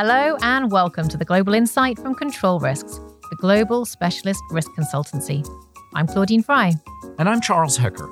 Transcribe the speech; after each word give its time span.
Hello, 0.00 0.38
and 0.42 0.70
welcome 0.70 1.08
to 1.08 1.16
the 1.16 1.24
Global 1.24 1.54
Insight 1.54 1.98
from 1.98 2.14
Control 2.14 2.60
Risks, 2.60 3.00
the 3.30 3.36
global 3.40 3.84
specialist 3.84 4.40
risk 4.52 4.70
consultancy. 4.78 5.44
I'm 5.92 6.06
Claudine 6.06 6.40
Fry. 6.40 6.74
And 7.18 7.28
I'm 7.28 7.40
Charles 7.40 7.76
Hecker. 7.76 8.08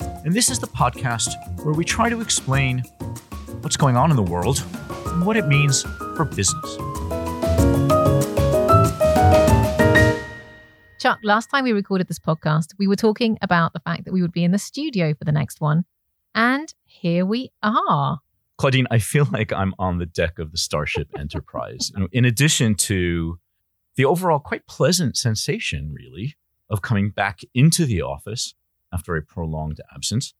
And 0.00 0.34
this 0.34 0.50
is 0.50 0.58
the 0.58 0.66
podcast 0.66 1.30
where 1.64 1.74
we 1.74 1.84
try 1.84 2.08
to 2.08 2.20
explain 2.20 2.80
what's 3.60 3.76
going 3.76 3.96
on 3.96 4.10
in 4.10 4.16
the 4.16 4.22
world 4.24 4.64
and 5.06 5.24
what 5.24 5.36
it 5.36 5.46
means 5.46 5.82
for 6.16 6.24
business. 6.24 6.76
Chuck, 10.98 11.20
last 11.22 11.50
time 11.50 11.62
we 11.62 11.70
recorded 11.70 12.08
this 12.08 12.18
podcast, 12.18 12.74
we 12.80 12.88
were 12.88 12.96
talking 12.96 13.38
about 13.42 13.74
the 13.74 13.80
fact 13.80 14.06
that 14.06 14.12
we 14.12 14.22
would 14.22 14.32
be 14.32 14.42
in 14.42 14.50
the 14.50 14.58
studio 14.58 15.14
for 15.14 15.24
the 15.24 15.30
next 15.30 15.60
one. 15.60 15.84
And 16.34 16.74
here 16.84 17.24
we 17.24 17.52
are. 17.62 18.22
Claudine, 18.58 18.86
I 18.90 18.98
feel 18.98 19.26
like 19.32 19.52
I'm 19.52 19.74
on 19.78 19.98
the 19.98 20.06
deck 20.06 20.38
of 20.38 20.52
the 20.52 20.58
Starship 20.58 21.08
Enterprise. 21.16 21.90
In 22.12 22.24
addition 22.24 22.74
to 22.74 23.38
the 23.96 24.04
overall 24.04 24.40
quite 24.40 24.66
pleasant 24.66 25.16
sensation, 25.16 25.94
really, 25.94 26.36
of 26.68 26.82
coming 26.82 27.10
back 27.10 27.40
into 27.54 27.86
the 27.86 28.02
office 28.02 28.54
after 28.92 29.16
a 29.16 29.22
prolonged 29.22 29.80
absence, 29.94 30.34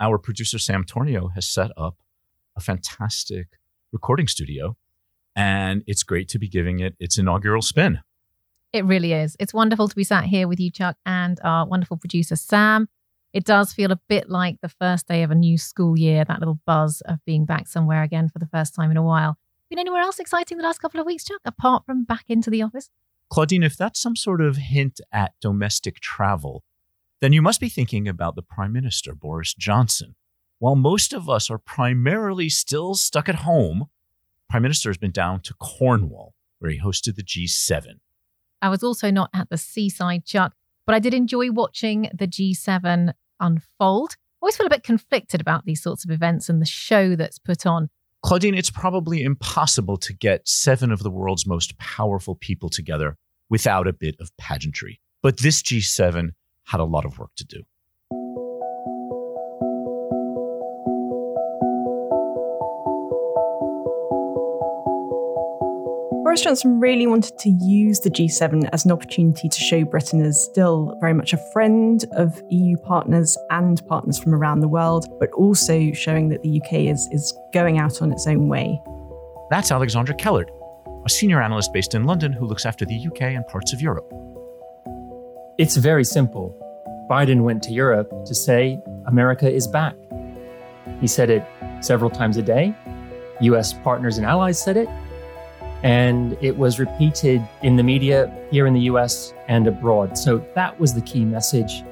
our 0.00 0.18
producer 0.18 0.58
Sam 0.58 0.84
Tornio 0.84 1.32
has 1.34 1.48
set 1.48 1.70
up 1.76 1.96
a 2.56 2.60
fantastic 2.60 3.48
recording 3.92 4.26
studio, 4.26 4.76
and 5.34 5.82
it's 5.86 6.02
great 6.02 6.28
to 6.28 6.38
be 6.38 6.48
giving 6.48 6.80
it 6.80 6.94
its 6.98 7.18
inaugural 7.18 7.62
spin. 7.62 8.00
It 8.72 8.84
really 8.84 9.12
is. 9.12 9.36
It's 9.38 9.52
wonderful 9.54 9.88
to 9.88 9.94
be 9.94 10.04
sat 10.04 10.24
here 10.24 10.48
with 10.48 10.58
you, 10.58 10.70
Chuck, 10.70 10.96
and 11.04 11.38
our 11.44 11.66
wonderful 11.66 11.98
producer, 11.98 12.36
Sam. 12.36 12.88
It 13.32 13.44
does 13.44 13.72
feel 13.72 13.90
a 13.90 14.00
bit 14.08 14.28
like 14.28 14.60
the 14.60 14.68
first 14.68 15.08
day 15.08 15.22
of 15.22 15.30
a 15.30 15.34
new 15.34 15.56
school 15.56 15.98
year, 15.98 16.24
that 16.24 16.38
little 16.38 16.60
buzz 16.66 17.00
of 17.02 17.24
being 17.24 17.46
back 17.46 17.66
somewhere 17.66 18.02
again 18.02 18.28
for 18.28 18.38
the 18.38 18.46
first 18.46 18.74
time 18.74 18.90
in 18.90 18.96
a 18.96 19.02
while. 19.02 19.38
Been 19.70 19.78
anywhere 19.78 20.02
else 20.02 20.18
exciting 20.18 20.58
the 20.58 20.64
last 20.64 20.80
couple 20.80 21.00
of 21.00 21.06
weeks, 21.06 21.24
Chuck, 21.24 21.40
apart 21.46 21.86
from 21.86 22.04
back 22.04 22.24
into 22.28 22.50
the 22.50 22.60
office? 22.60 22.90
Claudine, 23.30 23.62
if 23.62 23.74
that's 23.74 23.98
some 23.98 24.16
sort 24.16 24.42
of 24.42 24.58
hint 24.58 25.00
at 25.10 25.32
domestic 25.40 25.98
travel, 26.00 26.62
then 27.20 27.32
you 27.32 27.40
must 27.40 27.58
be 27.58 27.70
thinking 27.70 28.06
about 28.06 28.34
the 28.34 28.42
Prime 28.42 28.72
Minister, 28.72 29.14
Boris 29.14 29.54
Johnson. 29.54 30.14
While 30.58 30.76
most 30.76 31.14
of 31.14 31.30
us 31.30 31.48
are 31.48 31.56
primarily 31.56 32.50
still 32.50 32.94
stuck 32.94 33.30
at 33.30 33.36
home, 33.36 33.86
Prime 34.50 34.62
Minister 34.62 34.90
has 34.90 34.98
been 34.98 35.10
down 35.10 35.40
to 35.40 35.54
Cornwall, 35.54 36.34
where 36.58 36.70
he 36.70 36.78
hosted 36.78 37.16
the 37.16 37.22
G7. 37.22 38.00
I 38.60 38.68
was 38.68 38.82
also 38.82 39.10
not 39.10 39.30
at 39.32 39.48
the 39.48 39.56
seaside, 39.56 40.26
Chuck, 40.26 40.54
but 40.84 40.94
I 40.94 40.98
did 40.98 41.14
enjoy 41.14 41.50
watching 41.50 42.10
the 42.12 42.26
G7 42.26 43.14
unfold. 43.42 44.16
I 44.40 44.46
always 44.46 44.56
feel 44.56 44.66
a 44.66 44.70
bit 44.70 44.82
conflicted 44.82 45.40
about 45.40 45.66
these 45.66 45.82
sorts 45.82 46.04
of 46.04 46.10
events 46.10 46.48
and 46.48 46.62
the 46.62 46.66
show 46.66 47.14
that's 47.14 47.38
put 47.38 47.66
on. 47.66 47.90
Claudine, 48.22 48.54
it's 48.54 48.70
probably 48.70 49.22
impossible 49.22 49.96
to 49.98 50.14
get 50.14 50.48
seven 50.48 50.90
of 50.90 51.02
the 51.02 51.10
world's 51.10 51.46
most 51.46 51.76
powerful 51.78 52.36
people 52.36 52.68
together 52.70 53.16
without 53.50 53.86
a 53.86 53.92
bit 53.92 54.16
of 54.20 54.30
pageantry. 54.38 55.00
But 55.22 55.38
this 55.38 55.60
G7 55.62 56.30
had 56.64 56.80
a 56.80 56.84
lot 56.84 57.04
of 57.04 57.18
work 57.18 57.30
to 57.36 57.44
do. 57.44 57.62
Boris 66.32 66.44
Johnson 66.44 66.80
really 66.80 67.06
wanted 67.06 67.38
to 67.40 67.50
use 67.50 68.00
the 68.00 68.08
G7 68.08 68.66
as 68.72 68.86
an 68.86 68.90
opportunity 68.90 69.50
to 69.50 69.60
show 69.60 69.84
Britain 69.84 70.22
as 70.22 70.42
still 70.42 70.96
very 70.98 71.12
much 71.12 71.34
a 71.34 71.52
friend 71.52 72.02
of 72.12 72.42
EU 72.48 72.78
partners 72.78 73.36
and 73.50 73.86
partners 73.86 74.18
from 74.18 74.34
around 74.34 74.60
the 74.60 74.68
world, 74.68 75.04
but 75.20 75.30
also 75.32 75.92
showing 75.92 76.30
that 76.30 76.40
the 76.40 76.58
UK 76.58 76.88
is, 76.90 77.06
is 77.12 77.36
going 77.52 77.78
out 77.78 78.00
on 78.00 78.10
its 78.12 78.26
own 78.26 78.48
way. 78.48 78.80
That's 79.50 79.70
Alexandra 79.70 80.14
Kellert, 80.14 80.48
a 81.04 81.10
senior 81.10 81.42
analyst 81.42 81.70
based 81.70 81.94
in 81.94 82.04
London 82.04 82.32
who 82.32 82.46
looks 82.46 82.64
after 82.64 82.86
the 82.86 83.06
UK 83.08 83.20
and 83.20 83.46
parts 83.48 83.74
of 83.74 83.82
Europe. 83.82 84.10
It's 85.58 85.76
very 85.76 86.02
simple. 86.02 86.56
Biden 87.10 87.42
went 87.42 87.62
to 87.64 87.72
Europe 87.72 88.10
to 88.24 88.34
say 88.34 88.80
America 89.04 89.52
is 89.52 89.68
back. 89.68 89.96
He 90.98 91.08
said 91.08 91.28
it 91.28 91.46
several 91.82 92.08
times 92.08 92.38
a 92.38 92.42
day. 92.42 92.74
US 93.42 93.74
partners 93.74 94.16
and 94.16 94.26
allies 94.26 94.58
said 94.58 94.78
it. 94.78 94.88
And 95.82 96.36
it 96.40 96.56
was 96.56 96.78
repeated 96.78 97.42
in 97.62 97.76
the 97.76 97.82
media 97.82 98.32
here 98.50 98.66
in 98.66 98.74
the 98.74 98.82
US 98.82 99.34
and 99.48 99.66
abroad. 99.66 100.16
So 100.16 100.44
that 100.54 100.78
was 100.78 100.94
the 100.94 101.00
key 101.00 101.24
message. 101.24 101.82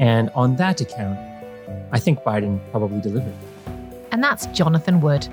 And 0.00 0.30
on 0.34 0.56
that 0.56 0.80
account, 0.80 1.18
I 1.92 1.98
think 1.98 2.20
Biden 2.20 2.60
probably 2.70 3.00
delivered. 3.00 3.34
And 4.10 4.22
that's 4.22 4.46
Jonathan 4.46 5.00
Wood, 5.00 5.28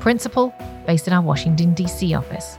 principal 0.00 0.54
based 0.86 1.06
in 1.06 1.12
our 1.12 1.22
Washington, 1.22 1.74
D.C. 1.74 2.14
office. 2.14 2.56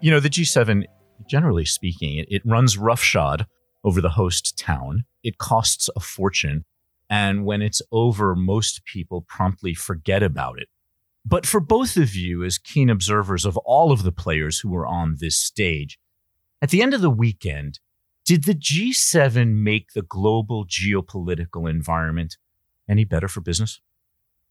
You 0.00 0.10
know, 0.12 0.20
the 0.20 0.30
G7, 0.30 0.84
generally 1.26 1.64
speaking, 1.64 2.18
it, 2.18 2.28
it 2.30 2.42
runs 2.44 2.78
roughshod 2.78 3.46
over 3.86 4.00
the 4.02 4.10
host 4.10 4.58
town. 4.58 5.04
It 5.22 5.38
costs 5.38 5.88
a 5.96 6.00
fortune. 6.00 6.64
And 7.08 7.46
when 7.46 7.62
it's 7.62 7.80
over, 7.92 8.34
most 8.34 8.84
people 8.84 9.22
promptly 9.22 9.72
forget 9.74 10.22
about 10.22 10.58
it. 10.58 10.68
But 11.24 11.46
for 11.46 11.60
both 11.60 11.96
of 11.96 12.14
you, 12.14 12.44
as 12.44 12.58
keen 12.58 12.90
observers 12.90 13.44
of 13.44 13.56
all 13.58 13.92
of 13.92 14.02
the 14.02 14.12
players 14.12 14.58
who 14.58 14.68
were 14.68 14.86
on 14.86 15.16
this 15.20 15.36
stage, 15.36 15.98
at 16.60 16.70
the 16.70 16.82
end 16.82 16.94
of 16.94 17.00
the 17.00 17.10
weekend, 17.10 17.78
did 18.24 18.44
the 18.44 18.54
G7 18.54 19.54
make 19.54 19.92
the 19.92 20.02
global 20.02 20.66
geopolitical 20.66 21.70
environment 21.70 22.36
any 22.88 23.04
better 23.04 23.28
for 23.28 23.40
business? 23.40 23.80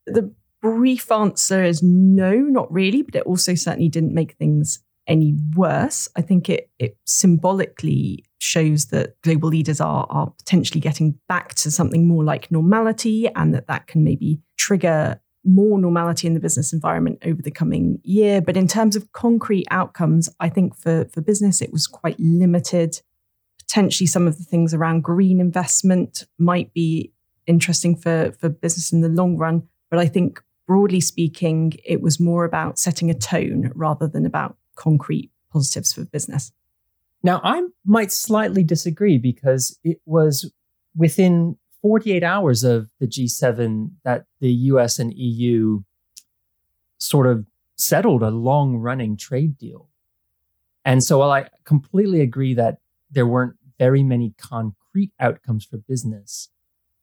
The 0.05 0.33
brief 0.61 1.11
answer 1.11 1.63
is 1.63 1.83
no, 1.83 2.35
not 2.35 2.71
really, 2.71 3.01
but 3.01 3.15
it 3.15 3.23
also 3.23 3.53
certainly 3.55 3.89
didn't 3.89 4.13
make 4.13 4.33
things 4.33 4.79
any 5.07 5.35
worse. 5.55 6.07
I 6.15 6.21
think 6.21 6.49
it, 6.49 6.69
it 6.79 6.97
symbolically 7.05 8.25
shows 8.39 8.87
that 8.87 9.19
global 9.21 9.49
leaders 9.49 9.81
are, 9.81 10.05
are 10.09 10.31
potentially 10.37 10.79
getting 10.79 11.17
back 11.27 11.55
to 11.55 11.71
something 11.71 12.07
more 12.07 12.23
like 12.23 12.51
normality 12.51 13.27
and 13.35 13.53
that 13.53 13.67
that 13.67 13.87
can 13.87 14.03
maybe 14.03 14.39
trigger 14.57 15.19
more 15.43 15.79
normality 15.79 16.27
in 16.27 16.33
the 16.33 16.39
business 16.39 16.73
environment 16.73 17.19
over 17.23 17.41
the 17.41 17.51
coming 17.51 17.99
year. 18.03 18.41
But 18.41 18.57
in 18.57 18.67
terms 18.67 18.95
of 18.95 19.11
concrete 19.11 19.67
outcomes, 19.69 20.29
I 20.39 20.49
think 20.49 20.75
for, 20.75 21.05
for 21.05 21.21
business, 21.21 21.61
it 21.61 21.71
was 21.71 21.87
quite 21.87 22.19
limited. 22.19 22.99
Potentially, 23.59 24.07
some 24.07 24.27
of 24.27 24.37
the 24.37 24.43
things 24.43 24.73
around 24.73 25.03
green 25.03 25.39
investment 25.39 26.25
might 26.39 26.73
be 26.73 27.13
interesting 27.45 27.95
for, 27.95 28.31
for 28.39 28.49
business 28.49 28.91
in 28.91 29.01
the 29.01 29.09
long 29.09 29.37
run. 29.37 29.67
But 29.91 29.99
I 29.99 30.07
think 30.07 30.41
broadly 30.67 31.01
speaking, 31.01 31.73
it 31.85 32.01
was 32.01 32.19
more 32.19 32.45
about 32.45 32.79
setting 32.79 33.11
a 33.11 33.13
tone 33.13 33.71
rather 33.75 34.07
than 34.07 34.25
about 34.25 34.57
concrete 34.75 35.31
positives 35.51 35.93
for 35.93 36.05
business. 36.05 36.51
Now, 37.23 37.41
I 37.43 37.63
might 37.85 38.11
slightly 38.11 38.63
disagree 38.63 39.17
because 39.17 39.79
it 39.83 39.99
was 40.05 40.51
within 40.95 41.57
48 41.81 42.23
hours 42.23 42.63
of 42.63 42.89
the 42.99 43.07
G7 43.07 43.91
that 44.03 44.25
the 44.39 44.51
US 44.51 44.99
and 44.99 45.13
EU 45.13 45.81
sort 46.97 47.27
of 47.27 47.45
settled 47.75 48.23
a 48.23 48.29
long 48.29 48.77
running 48.77 49.17
trade 49.17 49.57
deal. 49.57 49.89
And 50.83 51.03
so 51.03 51.19
while 51.19 51.31
I 51.31 51.49
completely 51.63 52.21
agree 52.21 52.53
that 52.53 52.77
there 53.09 53.25
weren't 53.25 53.55
very 53.77 54.03
many 54.03 54.33
concrete 54.37 55.11
outcomes 55.19 55.65
for 55.65 55.77
business, 55.77 56.49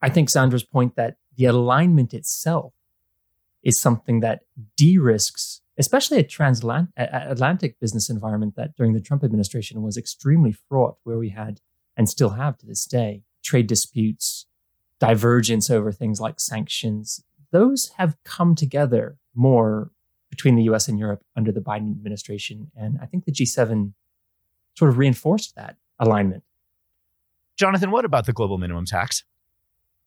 I 0.01 0.09
think 0.09 0.31
Zandra's 0.31 0.65
point 0.65 0.97
that 0.97 1.17
the 1.37 1.47
alignment 1.47 2.15
itself 2.15 2.73
is 3.63 3.81
something 3.81 4.21
that 4.21 4.43
de 4.77 4.99
risks 4.99 5.61
especially 5.79 6.19
a 6.19 6.23
transatlantic 6.23 7.81
business 7.81 8.11
environment 8.11 8.55
that 8.57 8.77
during 8.77 8.93
the 8.93 9.01
Trump 9.01 9.25
administration 9.25 9.83
was 9.83 9.97
extremely 9.97 10.53
fraught, 10.53 10.97
where 11.05 11.19
we 11.19 11.31
had 11.31 11.61
and 11.97 12.09
still 12.09 12.31
have 12.31 12.57
to 12.59 12.67
this 12.67 12.85
day 12.87 13.23
trade 13.43 13.67
disputes, 13.67 14.47
divergence 15.01 15.69
over 15.71 15.91
things 15.91 16.21
like 16.21 16.39
sanctions. 16.39 17.25
Those 17.51 17.91
have 17.97 18.17
come 18.25 18.55
together 18.55 19.19
more 19.35 19.91
between 20.31 20.55
the 20.55 20.63
US 20.65 20.89
and 20.89 20.99
Europe 20.99 21.23
under 21.37 21.53
the 21.53 21.61
Biden 21.61 21.91
administration. 21.91 22.71
And 22.77 22.99
I 23.03 23.07
think 23.07 23.25
the 23.25 23.33
G7 23.33 23.93
sort 24.75 24.91
of 24.91 24.99
reinforced 24.99 25.57
that 25.57 25.77
alignment. 25.99 26.45
Jonathan, 27.57 27.91
what 27.91 28.05
about 28.05 28.27
the 28.27 28.33
global 28.33 28.59
minimum 28.59 28.87
tax? 28.87 29.25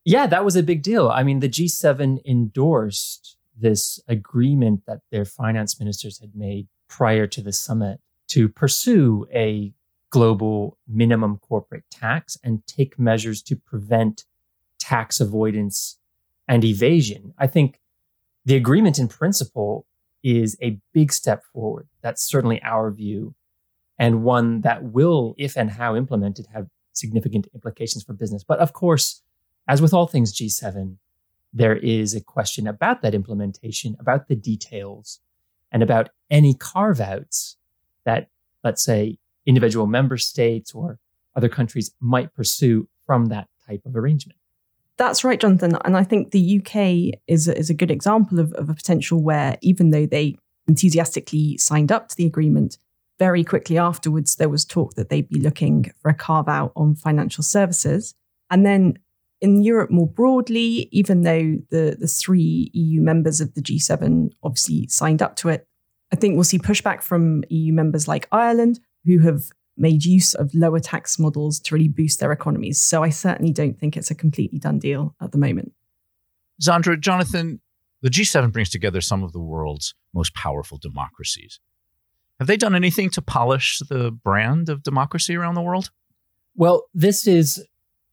Yeah, 0.04 0.28
that 0.28 0.46
was 0.46 0.56
a 0.56 0.64
big 0.64 0.82
deal. 0.82 1.10
I 1.10 1.24
mean, 1.24 1.40
the 1.40 1.50
G7 1.50 2.26
endorsed 2.26 3.38
this 3.58 4.00
agreement 4.08 4.82
that 4.88 5.00
their 5.12 5.26
finance 5.26 5.80
ministers 5.80 6.20
had 6.20 6.36
made 6.36 6.68
prior 6.88 7.28
to 7.28 7.42
the 7.42 7.54
summit 7.54 8.00
to 8.28 8.50
pursue 8.50 9.26
a 9.34 9.74
global 10.10 10.78
minimum 10.88 11.38
corporate 11.38 11.84
tax 11.92 12.38
and 12.44 12.66
take 12.68 12.98
measures 13.00 13.42
to 13.42 13.56
prevent 13.56 14.26
tax 14.80 15.20
avoidance 15.20 15.98
and 16.48 16.64
evasion. 16.64 17.34
I 17.38 17.48
think 17.48 17.80
the 18.46 18.56
agreement 18.56 19.00
in 19.00 19.08
principle 19.08 19.86
is 20.24 20.58
a 20.62 20.80
big 20.94 21.12
step 21.12 21.44
forward. 21.54 21.88
That's 22.02 22.24
certainly 22.24 22.62
our 22.64 22.92
view, 22.92 23.36
and 24.00 24.24
one 24.24 24.62
that 24.62 24.84
will, 24.84 25.36
if 25.38 25.58
and 25.58 25.72
how 25.72 25.96
implemented, 25.96 26.48
have 26.54 26.68
significant 26.94 27.48
implications 27.54 28.04
for 28.04 28.14
business. 28.14 28.44
But 28.44 28.60
of 28.60 28.74
course, 28.74 29.22
as 29.68 29.82
with 29.82 29.94
all 29.94 30.08
things 30.08 30.34
G7, 30.34 30.98
there 31.56 31.78
is 31.78 32.14
a 32.14 32.22
question 32.22 32.68
about 32.68 33.02
that 33.02 33.16
implementation, 33.16 33.96
about 34.00 34.28
the 34.28 34.36
details, 34.36 35.22
and 35.72 35.82
about 35.82 36.10
any 36.30 36.54
carve 36.54 37.00
outs 37.00 37.56
that, 38.04 38.30
let's 38.64 38.84
say, 38.84 39.18
individual 39.46 39.88
member 39.88 40.18
states 40.18 40.74
or 40.74 41.00
other 41.36 41.50
countries 41.50 41.92
might 42.02 42.34
pursue 42.36 42.88
from 43.06 43.28
that 43.28 43.48
type 43.66 43.82
of 43.86 43.96
arrangement. 43.96 44.38
That's 44.98 45.24
right, 45.24 45.40
Jonathan. 45.40 45.78
And 45.86 45.98
I 45.98 46.04
think 46.04 46.32
the 46.32 46.60
UK 46.60 47.20
is 47.28 47.48
is 47.48 47.70
a 47.70 47.74
good 47.74 47.92
example 47.92 48.40
of, 48.40 48.54
of 48.54 48.70
a 48.70 48.74
potential 48.74 49.22
where, 49.24 49.58
even 49.62 49.92
though 49.92 50.06
they 50.06 50.36
enthusiastically 50.68 51.58
signed 51.58 51.92
up 51.92 52.10
to 52.10 52.16
the 52.16 52.26
agreement, 52.26 52.78
very 53.18 53.44
quickly 53.44 53.78
afterwards, 53.78 54.36
there 54.36 54.50
was 54.50 54.66
talk 54.66 54.96
that 54.96 55.10
they'd 55.10 55.30
be 55.30 55.40
looking 55.40 55.92
for 56.02 56.10
a 56.10 56.14
carve 56.14 56.50
out 56.50 56.74
on 56.76 56.96
financial 56.96 57.44
services. 57.44 58.14
And 58.50 58.66
then 58.66 59.00
in 59.46 59.62
Europe 59.62 59.92
more 59.92 60.08
broadly, 60.08 60.90
even 60.92 61.22
though 61.22 61.58
the, 61.70 61.96
the 62.00 62.08
three 62.08 62.72
EU 62.74 63.00
members 63.00 63.40
of 63.40 63.54
the 63.54 63.62
G7 63.62 64.32
obviously 64.44 64.88
signed 64.88 65.22
up 65.22 65.36
to 65.38 65.50
it, 65.50 65.68
I 66.12 66.16
think 66.16 66.34
we'll 66.34 66.44
see 66.44 66.58
pushback 66.58 67.04
from 67.04 67.44
EU 67.50 67.72
members 67.72 68.08
like 68.08 68.28
Ireland, 68.32 68.80
who 69.06 69.20
have 69.20 69.44
made 69.78 70.04
use 70.04 70.34
of 70.34 70.54
lower 70.56 70.80
tax 70.80 71.20
models 71.20 71.60
to 71.60 71.76
really 71.76 71.88
boost 71.88 72.20
their 72.20 72.32
economies. 72.32 72.82
So 72.82 73.04
I 73.04 73.10
certainly 73.10 73.54
don't 73.54 73.78
think 73.80 73.96
it's 73.96 74.10
a 74.10 74.16
completely 74.16 74.58
done 74.58 74.80
deal 74.80 75.16
at 75.22 75.32
the 75.32 75.38
moment. 75.38 75.74
Zandra, 76.62 77.00
Jonathan, 77.00 77.62
the 78.02 78.10
G7 78.10 78.52
brings 78.52 78.70
together 78.70 79.02
some 79.02 79.24
of 79.24 79.32
the 79.32 79.40
world's 79.40 79.94
most 80.14 80.34
powerful 80.34 80.80
democracies. 80.80 81.60
Have 82.40 82.48
they 82.48 82.58
done 82.58 82.76
anything 82.76 83.10
to 83.12 83.22
polish 83.22 83.80
the 83.90 84.12
brand 84.12 84.70
of 84.70 84.82
democracy 84.82 85.36
around 85.36 85.54
the 85.54 85.62
world? 85.62 85.92
Well, 86.56 86.88
this 86.94 87.28
is 87.28 87.64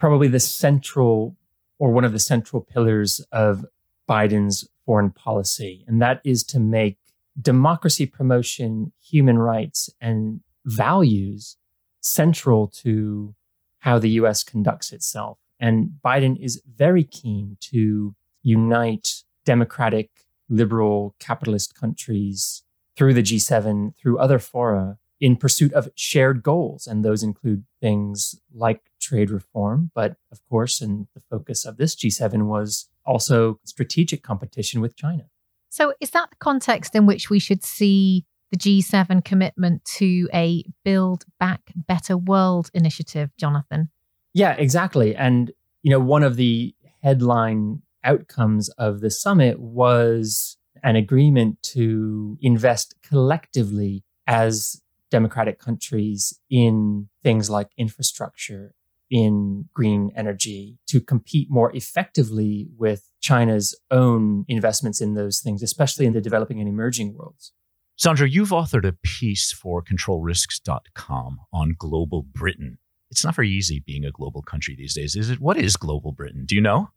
probably 0.03 0.27
the 0.27 0.41
central 0.41 1.37
or 1.79 1.93
one 1.93 2.05
of 2.05 2.11
the 2.11 2.19
central 2.19 2.61
pillars 2.61 3.25
of 3.31 3.65
Biden's 4.09 4.69
foreign 4.85 5.13
policy, 5.13 5.85
and 5.87 6.03
that 6.03 6.21
is 6.25 6.43
to 6.43 6.59
make 6.59 6.99
democracy 7.41 8.05
promotion, 8.07 8.91
human 9.01 9.39
rights, 9.39 9.89
and 10.01 10.41
values 10.65 11.57
central 12.01 12.67
to 12.67 13.33
how 13.79 14.01
the 14.01 14.11
US 14.23 14.43
conducts 14.43 14.93
itself. 14.93 15.39
And 15.61 15.91
Biden 16.05 16.37
is 16.37 16.61
very 16.67 17.05
keen 17.05 17.57
to 17.71 18.17
unite 18.43 19.23
democratic, 19.45 20.11
liberal, 20.49 21.15
capitalist 21.21 21.77
countries 21.77 22.65
through 22.97 23.15
the 23.15 23.23
G7, 23.23 23.95
through 23.97 24.19
other 24.19 24.41
fora 24.41 24.99
in 25.23 25.37
pursuit 25.37 25.73
of 25.73 25.89
shared 25.95 26.43
goals. 26.43 26.89
And 26.89 27.05
those 27.05 27.23
include 27.23 27.65
things 27.81 28.35
like 28.53 28.81
trade 29.01 29.31
reform. 29.31 29.93
But 29.95 30.17
of 30.33 30.41
course, 30.51 30.81
and 30.81 31.07
the 31.15 31.21
focus 31.21 31.65
of 31.65 31.77
this 31.77 31.95
G7 31.95 32.47
was 32.47 32.89
also 33.07 33.61
strategic 33.65 34.25
competition 34.25 34.81
with 34.81 34.97
China. 34.97 35.27
So, 35.69 35.95
is 36.01 36.11
that 36.11 36.31
the 36.31 36.37
context 36.37 36.95
in 36.95 37.07
which 37.07 37.31
we 37.31 37.39
should 37.39 37.65
see 37.65 38.27
the 38.51 38.59
G7 38.59 39.25
commitment 39.25 39.85
to 39.97 40.29
a 40.35 40.65
Build 40.85 41.25
Back 41.39 41.73
Better 41.75 42.19
World 42.19 42.71
initiative, 42.75 43.31
Jonathan? 43.39 43.91
Yeah, 44.35 44.53
exactly. 44.59 45.15
And, 45.15 45.53
you 45.83 45.91
know, 45.91 46.01
one 46.01 46.25
of 46.25 46.37
the 46.37 46.75
headline 47.03 47.83
outcomes 48.05 48.69
of 48.71 49.01
the 49.01 49.11
summit 49.11 49.61
was 49.61 50.59
an 50.83 50.97
agreement 50.97 51.63
to 51.63 52.37
invest 52.43 52.97
collectively 53.03 54.03
as 54.27 54.82
democratic 55.13 55.61
countries 55.61 56.41
in 56.51 57.09
things 57.23 57.49
like 57.49 57.69
infrastructure, 57.77 58.75
in 59.11 59.69
green 59.75 60.11
energy 60.17 60.79
to 60.89 61.01
compete 61.01 61.49
more 61.51 61.71
effectively 61.77 62.69
with 62.79 63.11
China's 63.21 63.79
own 63.91 64.47
investments 64.49 65.03
in 65.03 65.13
those 65.13 65.39
things, 65.41 65.63
especially 65.63 66.07
in 66.07 66.15
the 66.15 66.21
developing 66.21 66.59
and 66.61 66.69
emerging 66.69 67.15
worlds. 67.15 67.53
Zandra, 68.01 68.29
you've 68.29 68.49
authored 68.49 68.89
a 68.89 68.97
piece 69.05 69.53
for 69.53 69.85
controlrisks.com 69.85 71.41
on 71.53 71.75
global 71.79 72.23
Britain. 72.23 72.79
It's 73.11 73.23
not 73.23 73.37
very 73.37 73.51
easy 73.51 73.85
being 73.87 74.07
a 74.07 74.11
global 74.11 74.41
country 74.41 74.75
these 74.75 74.95
days, 74.95 75.15
is 75.15 75.29
it? 75.29 75.41
What 75.41 75.59
is 75.59 75.77
global 75.77 76.13
Britain? 76.13 76.47
Do 76.47 76.55
you 76.55 76.63
know? 76.63 76.89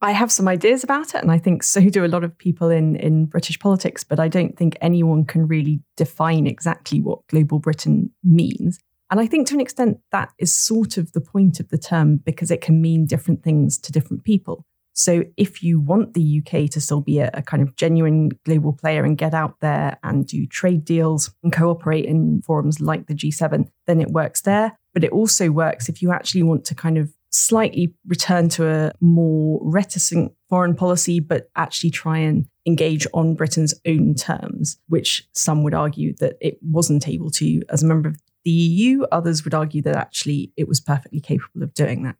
I 0.00 0.12
have 0.12 0.30
some 0.30 0.46
ideas 0.46 0.84
about 0.84 1.14
it, 1.14 1.22
and 1.22 1.30
I 1.30 1.38
think 1.38 1.62
so 1.62 1.80
do 1.88 2.04
a 2.04 2.06
lot 2.06 2.22
of 2.22 2.36
people 2.38 2.70
in, 2.70 2.94
in 2.96 3.26
British 3.26 3.58
politics, 3.58 4.04
but 4.04 4.20
I 4.20 4.28
don't 4.28 4.56
think 4.56 4.76
anyone 4.80 5.24
can 5.24 5.48
really 5.48 5.80
define 5.96 6.46
exactly 6.46 7.00
what 7.00 7.26
global 7.26 7.58
Britain 7.58 8.12
means. 8.22 8.78
And 9.10 9.20
I 9.20 9.26
think 9.26 9.48
to 9.48 9.54
an 9.54 9.60
extent 9.60 9.98
that 10.12 10.30
is 10.38 10.54
sort 10.54 10.98
of 10.98 11.12
the 11.12 11.20
point 11.20 11.60
of 11.60 11.68
the 11.70 11.78
term 11.78 12.18
because 12.18 12.50
it 12.50 12.60
can 12.60 12.80
mean 12.80 13.06
different 13.06 13.42
things 13.42 13.78
to 13.78 13.92
different 13.92 14.22
people. 14.22 14.66
So 14.92 15.22
if 15.36 15.62
you 15.62 15.80
want 15.80 16.14
the 16.14 16.42
UK 16.42 16.68
to 16.70 16.80
still 16.80 17.00
be 17.00 17.20
a, 17.20 17.30
a, 17.32 17.40
kind 17.40 17.62
of 17.62 17.76
genuine 17.76 18.30
global 18.44 18.72
player 18.72 19.04
and 19.04 19.16
get 19.16 19.32
out 19.32 19.60
there 19.60 19.96
and 20.02 20.26
do 20.26 20.44
trade 20.44 20.84
deals 20.84 21.30
and 21.44 21.52
cooperate 21.52 22.04
in 22.04 22.42
forums 22.42 22.80
like 22.80 23.06
the 23.06 23.14
G7, 23.14 23.68
then 23.86 24.00
it 24.00 24.10
works 24.10 24.40
there. 24.40 24.76
But 24.94 25.04
it 25.04 25.12
also 25.12 25.50
works 25.50 25.88
if 25.88 26.02
you 26.02 26.10
actually 26.10 26.42
want 26.42 26.64
to 26.64 26.74
kind 26.74 26.98
of 26.98 27.12
slightly 27.30 27.92
return 28.06 28.48
to 28.48 28.66
a 28.66 28.92
more 29.00 29.60
reticent 29.62 30.32
foreign 30.48 30.74
policy, 30.74 31.20
but 31.20 31.50
actually 31.56 31.90
try 31.90 32.18
and 32.18 32.46
engage 32.66 33.06
on 33.12 33.34
Britain's 33.34 33.74
own 33.86 34.14
terms, 34.14 34.78
which 34.88 35.28
some 35.32 35.62
would 35.62 35.74
argue 35.74 36.14
that 36.20 36.36
it 36.40 36.58
wasn't 36.62 37.08
able 37.08 37.30
to 37.30 37.62
as 37.70 37.82
a 37.82 37.86
member 37.86 38.08
of 38.08 38.16
the 38.44 38.50
EU. 38.50 39.02
Others 39.12 39.44
would 39.44 39.54
argue 39.54 39.82
that 39.82 39.96
actually 39.96 40.52
it 40.56 40.68
was 40.68 40.80
perfectly 40.80 41.20
capable 41.20 41.62
of 41.62 41.74
doing 41.74 42.02
that. 42.04 42.16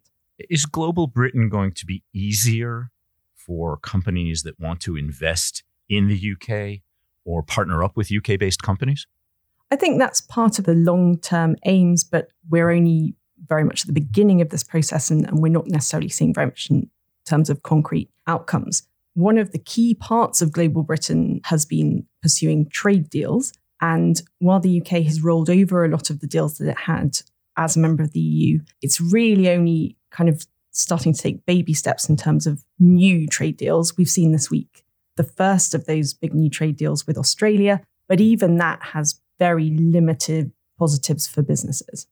Is 0.50 0.66
global 0.66 1.06
Britain 1.06 1.48
going 1.48 1.72
to 1.72 1.86
be 1.86 2.04
easier 2.14 2.90
for 3.34 3.76
companies 3.78 4.42
that 4.42 4.60
want 4.60 4.80
to 4.80 4.96
invest 4.96 5.64
in 5.88 6.08
the 6.08 6.32
UK 6.32 6.82
or 7.24 7.42
partner 7.42 7.82
up 7.82 7.96
with 7.96 8.12
UK 8.12 8.38
based 8.38 8.62
companies? 8.62 9.06
I 9.70 9.76
think 9.76 9.98
that's 9.98 10.20
part 10.20 10.58
of 10.58 10.64
the 10.64 10.74
long 10.74 11.18
term 11.18 11.56
aims, 11.66 12.04
but 12.04 12.28
we're 12.48 12.70
only 12.70 13.14
very 13.46 13.64
much 13.64 13.82
at 13.82 13.86
the 13.86 13.92
beginning 13.92 14.40
of 14.40 14.50
this 14.50 14.62
process 14.62 15.10
and, 15.10 15.26
and 15.26 15.38
we're 15.38 15.48
not 15.48 15.66
necessarily 15.66 16.08
seeing 16.08 16.34
very 16.34 16.46
much 16.46 16.70
in 16.70 16.90
terms 17.24 17.50
of 17.50 17.62
concrete 17.62 18.10
outcomes. 18.26 18.82
One 19.14 19.38
of 19.38 19.52
the 19.52 19.58
key 19.58 19.94
parts 19.94 20.40
of 20.42 20.52
Global 20.52 20.82
Britain 20.82 21.40
has 21.44 21.64
been 21.64 22.06
pursuing 22.22 22.68
trade 22.68 23.10
deals. 23.10 23.52
And 23.80 24.20
while 24.38 24.60
the 24.60 24.80
UK 24.80 25.02
has 25.04 25.22
rolled 25.22 25.50
over 25.50 25.84
a 25.84 25.88
lot 25.88 26.10
of 26.10 26.20
the 26.20 26.26
deals 26.26 26.58
that 26.58 26.68
it 26.68 26.78
had 26.78 27.20
as 27.56 27.76
a 27.76 27.80
member 27.80 28.02
of 28.02 28.12
the 28.12 28.20
EU, 28.20 28.60
it's 28.82 29.00
really 29.00 29.48
only 29.50 29.96
kind 30.10 30.28
of 30.28 30.46
starting 30.70 31.12
to 31.12 31.20
take 31.20 31.46
baby 31.46 31.74
steps 31.74 32.08
in 32.08 32.16
terms 32.16 32.46
of 32.46 32.64
new 32.78 33.26
trade 33.26 33.56
deals. 33.56 33.96
We've 33.96 34.08
seen 34.08 34.32
this 34.32 34.50
week 34.50 34.84
the 35.16 35.24
first 35.24 35.74
of 35.74 35.84
those 35.86 36.14
big 36.14 36.32
new 36.32 36.48
trade 36.48 36.76
deals 36.76 37.06
with 37.06 37.18
Australia, 37.18 37.82
but 38.08 38.20
even 38.20 38.56
that 38.56 38.80
has 38.82 39.20
very 39.38 39.70
limited 39.70 40.52
positives 40.78 41.26
for 41.26 41.42
businesses. 41.42 42.06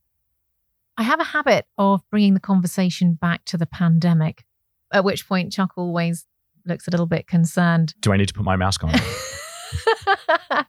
I 0.99 1.03
have 1.03 1.21
a 1.21 1.25
habit 1.25 1.67
of 1.77 2.01
bringing 2.11 2.35
the 2.35 2.41
conversation 2.41 3.15
back 3.15 3.45
to 3.47 3.59
the 3.59 3.67
pandemic, 3.67 4.45
at 4.93 5.05
which 5.05 5.29
point 5.29 5.53
Chuck 5.53 5.73
always 5.77 6.27
looks 6.65 6.89
a 6.89 6.91
little 6.91 7.07
bit 7.07 7.27
concerned. 7.27 7.95
Do 8.01 8.13
I 8.13 8.17
need 8.17 8.29
to 8.29 8.35
put 8.35 8.45
my 8.45 8.57
mask 8.57 8.83
on? 8.83 8.93
the 10.53 10.67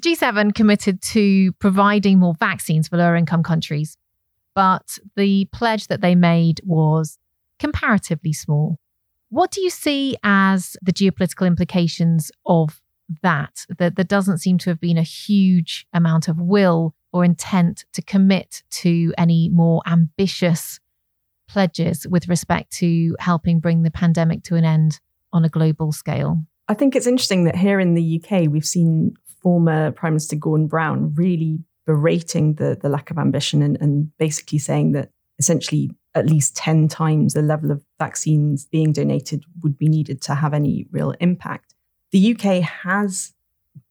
G7 0.00 0.54
committed 0.54 1.00
to 1.02 1.52
providing 1.54 2.18
more 2.18 2.34
vaccines 2.34 2.88
for 2.88 2.96
lower 2.96 3.14
income 3.14 3.44
countries, 3.44 3.96
but 4.54 4.98
the 5.16 5.46
pledge 5.52 5.86
that 5.86 6.00
they 6.00 6.16
made 6.16 6.60
was 6.64 7.18
comparatively 7.60 8.32
small. 8.32 8.78
What 9.30 9.50
do 9.52 9.60
you 9.60 9.70
see 9.70 10.16
as 10.24 10.76
the 10.82 10.92
geopolitical 10.92 11.46
implications 11.46 12.32
of 12.44 12.80
that? 13.22 13.66
That 13.78 13.94
there 13.94 14.04
doesn't 14.04 14.38
seem 14.38 14.58
to 14.58 14.70
have 14.70 14.80
been 14.80 14.98
a 14.98 15.02
huge 15.02 15.86
amount 15.92 16.26
of 16.28 16.40
will 16.40 16.94
or 17.12 17.24
intent 17.24 17.84
to 17.92 18.02
commit 18.02 18.62
to 18.70 19.12
any 19.16 19.48
more 19.48 19.82
ambitious 19.86 20.80
pledges 21.48 22.06
with 22.08 22.28
respect 22.28 22.70
to 22.70 23.16
helping 23.18 23.60
bring 23.60 23.82
the 23.82 23.90
pandemic 23.90 24.42
to 24.44 24.54
an 24.54 24.64
end 24.64 25.00
on 25.32 25.44
a 25.44 25.48
global 25.48 25.92
scale? 25.92 26.42
I 26.68 26.74
think 26.74 26.94
it's 26.94 27.06
interesting 27.06 27.44
that 27.44 27.56
here 27.56 27.80
in 27.80 27.94
the 27.94 28.22
UK, 28.22 28.50
we've 28.50 28.64
seen 28.64 29.14
former 29.42 29.90
Prime 29.92 30.12
Minister 30.12 30.36
Gordon 30.36 30.66
Brown 30.66 31.14
really 31.14 31.60
berating 31.86 32.54
the, 32.54 32.76
the 32.80 32.90
lack 32.90 33.10
of 33.10 33.18
ambition 33.18 33.62
and, 33.62 33.78
and 33.80 34.16
basically 34.18 34.58
saying 34.58 34.92
that 34.92 35.10
essentially 35.38 35.90
at 36.14 36.28
least 36.28 36.56
10 36.56 36.88
times 36.88 37.32
the 37.32 37.42
level 37.42 37.70
of 37.70 37.82
vaccines 37.98 38.66
being 38.66 38.92
donated 38.92 39.44
would 39.62 39.78
be 39.78 39.88
needed 39.88 40.20
to 40.22 40.34
have 40.34 40.52
any 40.52 40.86
real 40.90 41.14
impact. 41.20 41.74
The 42.10 42.34
UK 42.34 42.62
has 42.62 43.32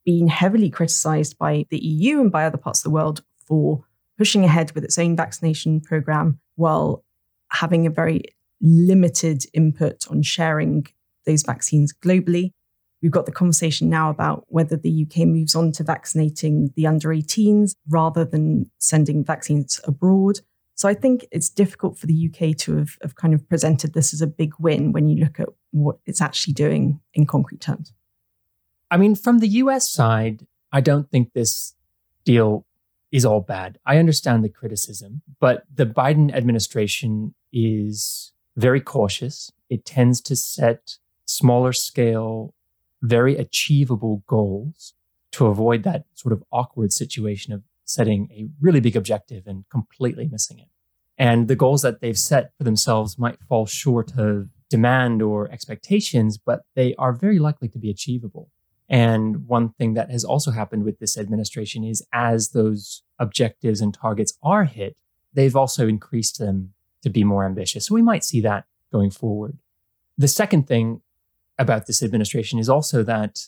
been 0.08 0.30
heavily 0.30 0.70
criticized 0.70 1.38
by 1.38 1.66
the 1.70 1.86
EU 1.86 2.22
and 2.22 2.32
by 2.32 2.46
other 2.46 2.58
parts 2.58 2.80
of 2.80 2.84
the 2.86 2.90
world 2.90 3.22
for 3.46 3.84
pushing 4.18 4.46
ahead 4.46 4.72
with 4.72 4.86
its 4.86 4.98
own 4.98 5.18
vaccination 5.18 5.82
program 5.82 6.40
while 6.56 7.04
having 7.50 7.86
a 7.86 7.90
very 7.90 8.24
limited 8.62 9.44
input 9.54 10.08
on 10.10 10.22
sharing 10.22 10.88
those 11.26 11.44
vaccines 11.44 11.94
globally. 11.94 12.54
We've 13.02 13.12
got 13.12 13.26
the 13.26 13.34
conversation 13.34 13.90
now 13.90 14.10
about 14.10 14.46
whether 14.48 14.78
the 14.78 15.06
UK 15.06 15.28
moves 15.28 15.56
on 15.56 15.74
to 15.74 15.84
vaccinating 15.84 16.72
the 16.78 16.88
under 16.88 17.10
18s 17.10 17.76
rather 17.90 18.24
than 18.24 18.72
sending 18.78 19.26
vaccines 19.26 19.82
abroad. 19.84 20.40
So 20.76 20.88
I 20.88 20.94
think 20.94 21.28
it's 21.34 21.50
difficult 21.50 22.00
for 22.00 22.08
the 22.08 22.32
UK 22.32 22.56
to 22.60 22.78
have, 22.78 22.98
have 23.02 23.16
kind 23.16 23.34
of 23.34 23.48
presented 23.50 23.94
this 23.94 24.14
as 24.14 24.22
a 24.22 24.28
big 24.28 24.54
win 24.58 24.94
when 24.94 25.10
you 25.10 25.18
look 25.18 25.38
at 25.42 25.50
what 25.72 25.98
it's 26.06 26.22
actually 26.22 26.54
doing 26.54 27.02
in 27.14 27.26
concrete 27.26 27.60
terms. 27.60 27.92
I 28.90 28.98
mean, 28.98 29.16
from 29.16 29.40
the 29.40 29.48
US 29.48 29.90
side, 29.90 30.46
I 30.72 30.82
don't 30.82 31.10
think 31.10 31.34
this 31.34 31.76
deal 32.24 32.66
is 33.12 33.26
all 33.26 33.42
bad. 33.42 33.80
I 33.86 33.98
understand 33.98 34.44
the 34.44 34.50
criticism, 34.50 35.22
but 35.40 35.64
the 35.74 35.86
Biden 35.86 36.34
administration 36.34 37.34
is 37.54 38.34
very 38.56 38.82
cautious. 38.82 39.52
It 39.70 39.86
tends 39.86 40.22
to 40.22 40.36
set 40.36 40.98
smaller 41.26 41.74
scale, 41.74 42.54
very 43.02 43.36
achievable 43.38 44.24
goals 44.28 44.94
to 45.32 45.48
avoid 45.48 45.84
that 45.84 46.06
sort 46.16 46.34
of 46.34 46.44
awkward 46.52 46.92
situation 46.92 47.54
of 47.54 47.64
setting 47.86 48.30
a 48.32 48.48
really 48.60 48.80
big 48.80 48.96
objective 48.96 49.48
and 49.48 49.66
completely 49.70 50.28
missing 50.28 50.60
it. 50.60 50.68
And 51.18 51.48
the 51.48 51.56
goals 51.56 51.82
that 51.82 52.02
they've 52.02 52.18
set 52.18 52.52
for 52.58 52.64
themselves 52.64 53.18
might 53.18 53.40
fall 53.48 53.66
short 53.66 54.18
of 54.18 54.50
demand 54.70 55.22
or 55.22 55.50
expectations, 55.52 56.38
but 56.38 56.64
they 56.76 56.94
are 56.96 57.14
very 57.14 57.40
likely 57.40 57.68
to 57.70 57.80
be 57.80 57.90
achievable. 57.90 58.50
And 58.90 59.48
one 59.48 59.70
thing 59.70 59.96
that 59.96 60.12
has 60.12 60.24
also 60.24 60.52
happened 60.52 60.84
with 60.84 61.00
this 61.00 61.18
administration 61.18 61.84
is 61.84 62.06
as 62.14 62.50
those 62.50 63.04
objectives 63.20 63.82
and 63.82 63.94
targets 63.94 64.38
are 64.42 64.64
hit, 64.64 64.98
they've 65.34 65.56
also 65.56 65.88
increased 65.88 66.40
them 66.40 66.74
to 67.04 67.10
be 67.10 67.24
more 67.24 67.46
ambitious. 67.46 67.88
So 67.88 67.96
we 67.96 68.02
might 68.02 68.24
see 68.24 68.42
that 68.42 68.66
going 68.92 69.12
forward. 69.12 69.58
The 70.18 70.28
second 70.28 70.68
thing 70.68 71.02
about 71.60 71.86
this 71.86 72.02
administration 72.02 72.60
is 72.60 72.70
also 72.70 73.04
that, 73.04 73.48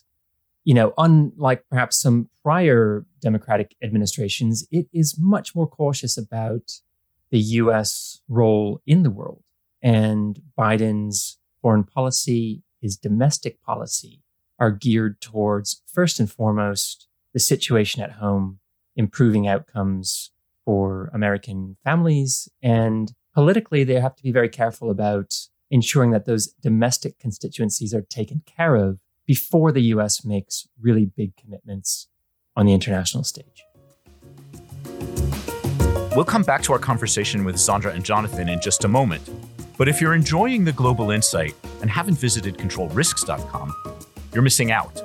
you 0.64 0.74
know, 0.74 0.92
unlike 0.98 1.64
perhaps 1.70 1.96
some 1.96 2.28
prior 2.42 3.06
Democratic 3.20 3.74
administrations, 3.82 4.66
it 4.70 4.86
is 4.92 5.18
much 5.18 5.54
more 5.54 5.66
cautious 5.66 6.18
about 6.18 6.80
the 7.30 7.38
US 7.38 8.20
role 8.28 8.80
in 8.86 9.02
the 9.02 9.10
world. 9.10 9.42
And 9.82 10.40
Biden's 10.58 11.38
foreign 11.62 11.84
policy, 11.84 12.62
his 12.80 12.96
domestic 12.96 13.62
policy, 13.62 14.22
are 14.60 14.70
geared 14.70 15.20
towards, 15.20 15.82
first 15.92 16.20
and 16.20 16.30
foremost, 16.30 17.08
the 17.32 17.40
situation 17.40 18.02
at 18.02 18.12
home, 18.12 18.60
improving 18.94 19.48
outcomes 19.48 20.30
for 20.64 21.10
American 21.14 21.76
families. 21.82 22.48
And 22.62 23.12
politically, 23.34 23.82
they 23.82 23.98
have 23.98 24.14
to 24.16 24.22
be 24.22 24.30
very 24.30 24.48
careful 24.48 24.90
about 24.90 25.34
ensuring 25.70 26.10
that 26.10 26.26
those 26.26 26.48
domestic 26.62 27.18
constituencies 27.18 27.94
are 27.94 28.02
taken 28.02 28.42
care 28.44 28.76
of 28.76 28.98
before 29.26 29.72
the 29.72 29.82
US 29.94 30.24
makes 30.24 30.66
really 30.80 31.06
big 31.06 31.36
commitments 31.36 32.08
on 32.56 32.66
the 32.66 32.74
international 32.74 33.24
stage. 33.24 33.64
We'll 36.16 36.24
come 36.24 36.42
back 36.42 36.62
to 36.62 36.72
our 36.72 36.78
conversation 36.78 37.44
with 37.44 37.54
Zandra 37.54 37.94
and 37.94 38.04
Jonathan 38.04 38.48
in 38.48 38.60
just 38.60 38.84
a 38.84 38.88
moment. 38.88 39.30
But 39.78 39.88
if 39.88 40.00
you're 40.00 40.14
enjoying 40.14 40.64
the 40.64 40.72
global 40.72 41.12
insight 41.12 41.54
and 41.80 41.88
haven't 41.88 42.18
visited 42.18 42.58
controlrisks.com, 42.58 43.99
you're 44.32 44.42
missing 44.42 44.70
out. 44.70 45.02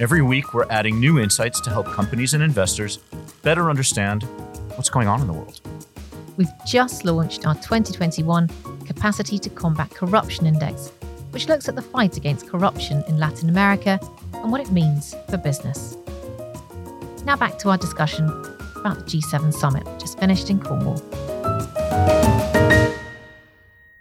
Every 0.00 0.22
week, 0.22 0.54
we're 0.54 0.66
adding 0.70 0.98
new 0.98 1.18
insights 1.18 1.60
to 1.60 1.70
help 1.70 1.86
companies 1.86 2.34
and 2.34 2.42
investors 2.42 2.98
better 3.42 3.70
understand 3.70 4.24
what's 4.74 4.90
going 4.90 5.08
on 5.08 5.20
in 5.20 5.26
the 5.26 5.32
world. 5.32 5.60
We've 6.36 6.50
just 6.66 7.04
launched 7.04 7.46
our 7.46 7.54
2021 7.54 8.48
Capacity 8.86 9.38
to 9.38 9.50
Combat 9.50 9.90
Corruption 9.90 10.46
Index, 10.46 10.90
which 11.30 11.48
looks 11.48 11.68
at 11.68 11.74
the 11.74 11.82
fight 11.82 12.16
against 12.16 12.48
corruption 12.48 13.04
in 13.06 13.18
Latin 13.18 13.48
America 13.48 14.00
and 14.34 14.50
what 14.50 14.60
it 14.60 14.70
means 14.70 15.14
for 15.28 15.36
business. 15.36 15.96
Now 17.24 17.36
back 17.36 17.58
to 17.60 17.70
our 17.70 17.78
discussion 17.78 18.26
about 18.74 18.98
the 18.98 19.04
G7 19.04 19.52
summit, 19.52 19.86
just 20.00 20.18
finished 20.18 20.50
in 20.50 20.58
Cornwall. 20.58 20.98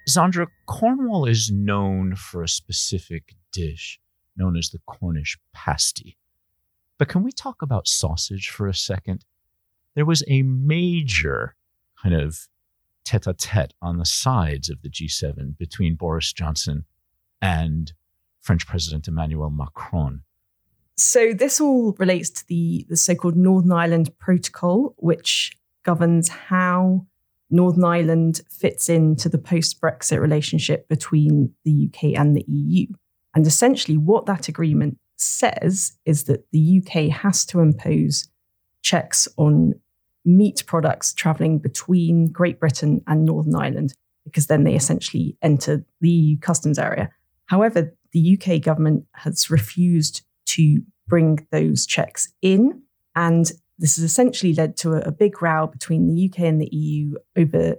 Zandra, 0.10 0.48
Cornwall 0.65 1.25
is 1.25 1.51
known 1.51 2.15
for 2.15 2.43
a 2.43 2.48
specific 2.48 3.36
dish 3.53 4.00
known 4.35 4.57
as 4.57 4.69
the 4.69 4.79
Cornish 4.85 5.38
pasty. 5.53 6.17
But 6.97 7.07
can 7.07 7.23
we 7.23 7.31
talk 7.31 7.61
about 7.61 7.88
sausage 7.88 8.50
for 8.50 8.67
a 8.67 8.75
second? 8.75 9.25
There 9.95 10.05
was 10.05 10.23
a 10.27 10.43
major 10.43 11.55
kind 12.01 12.15
of 12.15 12.47
tete 13.03 13.27
a 13.27 13.33
tete 13.33 13.73
on 13.81 13.97
the 13.97 14.05
sides 14.05 14.69
of 14.69 14.81
the 14.81 14.89
G7 14.89 15.57
between 15.57 15.95
Boris 15.95 16.31
Johnson 16.31 16.85
and 17.41 17.93
French 18.39 18.67
President 18.67 19.07
Emmanuel 19.07 19.50
Macron. 19.50 20.21
So 20.95 21.33
this 21.33 21.59
all 21.59 21.93
relates 21.97 22.29
to 22.29 22.47
the, 22.47 22.85
the 22.89 22.97
so-called 22.97 23.35
Northern 23.35 23.71
Ireland 23.71 24.11
Protocol, 24.19 24.93
which 24.97 25.57
governs 25.83 26.29
how 26.29 27.07
Northern 27.50 27.83
Ireland 27.83 28.41
fits 28.50 28.88
into 28.88 29.27
the 29.27 29.38
post-Brexit 29.38 30.19
relationship 30.19 30.88
between 30.88 31.53
the 31.65 31.89
UK 31.89 32.19
and 32.19 32.35
the 32.35 32.45
EU. 32.47 32.88
And 33.35 33.47
essentially, 33.47 33.97
what 33.97 34.25
that 34.25 34.47
agreement 34.47 34.97
says 35.17 35.93
is 36.05 36.25
that 36.25 36.45
the 36.51 36.81
UK 36.81 37.15
has 37.15 37.45
to 37.45 37.59
impose 37.59 38.29
checks 38.81 39.27
on 39.38 39.73
meat 40.25 40.63
products 40.67 41.13
traveling 41.13 41.59
between 41.59 42.31
Great 42.31 42.59
Britain 42.59 43.01
and 43.07 43.25
Northern 43.25 43.55
Ireland, 43.55 43.93
because 44.25 44.47
then 44.47 44.63
they 44.63 44.75
essentially 44.75 45.38
enter 45.41 45.85
the 46.01 46.09
EU 46.09 46.39
customs 46.39 46.77
area. 46.77 47.09
However, 47.45 47.95
the 48.11 48.38
UK 48.38 48.61
government 48.61 49.05
has 49.13 49.50
refused 49.50 50.23
to 50.45 50.81
bring 51.07 51.45
those 51.51 51.85
checks 51.85 52.31
in. 52.41 52.81
And 53.15 53.51
this 53.77 53.95
has 53.95 54.03
essentially 54.03 54.53
led 54.53 54.77
to 54.77 54.93
a 54.93 55.11
big 55.11 55.41
row 55.41 55.67
between 55.67 56.07
the 56.07 56.29
UK 56.29 56.41
and 56.41 56.61
the 56.61 56.69
EU 56.75 57.15
over 57.35 57.75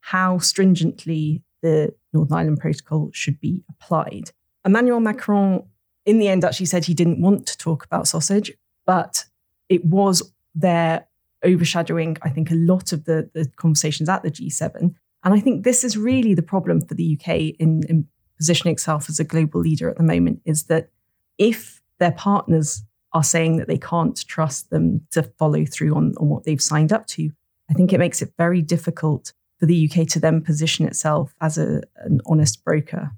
how 0.00 0.38
stringently 0.38 1.42
the 1.62 1.94
Northern 2.12 2.36
Ireland 2.36 2.60
Protocol 2.60 3.10
should 3.12 3.40
be 3.40 3.62
applied. 3.70 4.32
Emmanuel 4.64 5.00
Macron, 5.00 5.64
in 6.06 6.18
the 6.18 6.28
end, 6.28 6.44
actually 6.44 6.66
said 6.66 6.84
he 6.84 6.94
didn't 6.94 7.20
want 7.20 7.46
to 7.46 7.58
talk 7.58 7.84
about 7.84 8.08
sausage, 8.08 8.52
but 8.86 9.24
it 9.68 9.84
was 9.84 10.32
there 10.54 11.06
overshadowing, 11.44 12.16
I 12.22 12.30
think, 12.30 12.50
a 12.50 12.54
lot 12.54 12.92
of 12.92 13.04
the, 13.04 13.30
the 13.34 13.50
conversations 13.56 14.08
at 14.08 14.22
the 14.22 14.30
G7. 14.30 14.94
And 15.24 15.34
I 15.34 15.40
think 15.40 15.64
this 15.64 15.84
is 15.84 15.96
really 15.96 16.34
the 16.34 16.42
problem 16.42 16.80
for 16.80 16.94
the 16.94 17.18
UK 17.18 17.56
in, 17.58 17.82
in 17.88 18.06
positioning 18.36 18.72
itself 18.72 19.08
as 19.08 19.18
a 19.18 19.24
global 19.24 19.60
leader 19.60 19.88
at 19.88 19.96
the 19.96 20.02
moment 20.02 20.40
is 20.44 20.64
that 20.64 20.90
if 21.38 21.82
their 21.98 22.12
partners 22.12 22.82
are 23.12 23.24
saying 23.24 23.56
that 23.56 23.68
they 23.68 23.78
can't 23.78 24.26
trust 24.26 24.70
them 24.70 25.06
to 25.12 25.22
follow 25.22 25.64
through 25.64 25.94
on, 25.94 26.14
on 26.18 26.28
what 26.28 26.44
they've 26.44 26.60
signed 26.60 26.92
up 26.92 27.06
to, 27.06 27.30
I 27.70 27.74
think 27.74 27.92
it 27.92 27.98
makes 27.98 28.20
it 28.20 28.32
very 28.36 28.60
difficult 28.60 29.32
for 29.58 29.66
the 29.66 29.88
UK 29.88 30.06
to 30.08 30.20
then 30.20 30.42
position 30.42 30.86
itself 30.86 31.34
as 31.40 31.56
a, 31.56 31.82
an 31.98 32.20
honest 32.26 32.64
broker. 32.64 33.12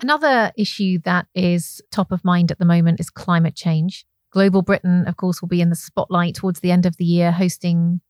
Another 0.00 0.52
issue 0.56 0.98
that 1.04 1.26
is 1.34 1.80
top 1.90 2.12
of 2.12 2.24
mind 2.24 2.50
at 2.50 2.58
the 2.58 2.64
moment 2.64 3.00
is 3.00 3.08
climate 3.08 3.54
change. 3.54 4.04
Global 4.30 4.60
Britain, 4.62 5.06
of 5.06 5.16
course, 5.16 5.40
will 5.40 5.48
be 5.48 5.62
in 5.62 5.70
the 5.70 5.76
spotlight 5.76 6.34
towards 6.34 6.60
the 6.60 6.70
end 6.70 6.84
of 6.84 6.96
the 6.98 7.04
year 7.04 7.32
hosting 7.32 8.00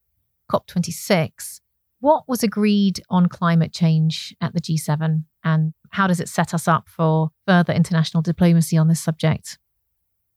COP26. 0.50 1.60
What 2.00 2.24
was 2.26 2.42
agreed 2.42 3.00
on 3.08 3.28
climate 3.28 3.72
change 3.72 4.34
at 4.40 4.52
the 4.52 4.60
G7 4.60 5.24
and 5.44 5.72
how 5.90 6.06
does 6.06 6.20
it 6.20 6.28
set 6.28 6.52
us 6.52 6.66
up 6.66 6.88
for 6.88 7.30
further 7.46 7.72
international 7.72 8.22
diplomacy 8.22 8.76
on 8.76 8.88
this 8.88 9.00
subject? 9.00 9.58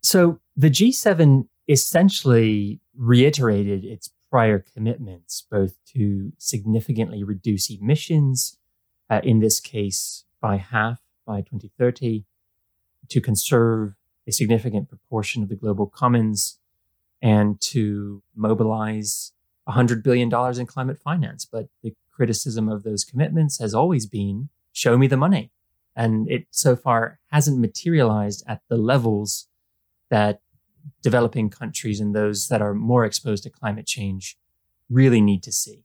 So 0.01 0.39
the 0.55 0.69
G7 0.69 1.47
essentially 1.67 2.79
reiterated 2.95 3.83
its 3.83 4.11
prior 4.29 4.63
commitments, 4.73 5.45
both 5.49 5.75
to 5.93 6.31
significantly 6.37 7.23
reduce 7.23 7.69
emissions, 7.69 8.57
uh, 9.09 9.21
in 9.23 9.39
this 9.39 9.59
case 9.59 10.25
by 10.39 10.57
half 10.57 10.99
by 11.29 11.41
2030, 11.41 12.25
to 13.07 13.21
conserve 13.21 13.93
a 14.27 14.31
significant 14.31 14.89
proportion 14.89 15.43
of 15.43 15.49
the 15.49 15.55
global 15.63 15.85
commons, 15.85 16.57
and 17.21 17.61
to 17.61 18.23
mobilize 18.35 19.33
$100 19.67 20.01
billion 20.01 20.29
in 20.59 20.65
climate 20.65 20.97
finance. 20.97 21.45
But 21.45 21.67
the 21.83 21.93
criticism 22.11 22.67
of 22.67 22.83
those 22.83 23.03
commitments 23.03 23.59
has 23.59 23.73
always 23.73 24.05
been 24.05 24.49
show 24.71 24.97
me 24.97 25.07
the 25.07 25.17
money. 25.17 25.51
And 25.95 26.29
it 26.31 26.47
so 26.49 26.75
far 26.75 27.19
hasn't 27.31 27.59
materialized 27.59 28.43
at 28.47 28.61
the 28.69 28.77
levels 28.77 29.47
that 30.09 30.41
developing 31.01 31.49
countries 31.49 31.99
and 31.99 32.15
those 32.15 32.47
that 32.47 32.61
are 32.61 32.73
more 32.73 33.05
exposed 33.05 33.43
to 33.43 33.49
climate 33.49 33.85
change 33.85 34.37
really 34.89 35.21
need 35.21 35.43
to 35.43 35.51
see. 35.51 35.83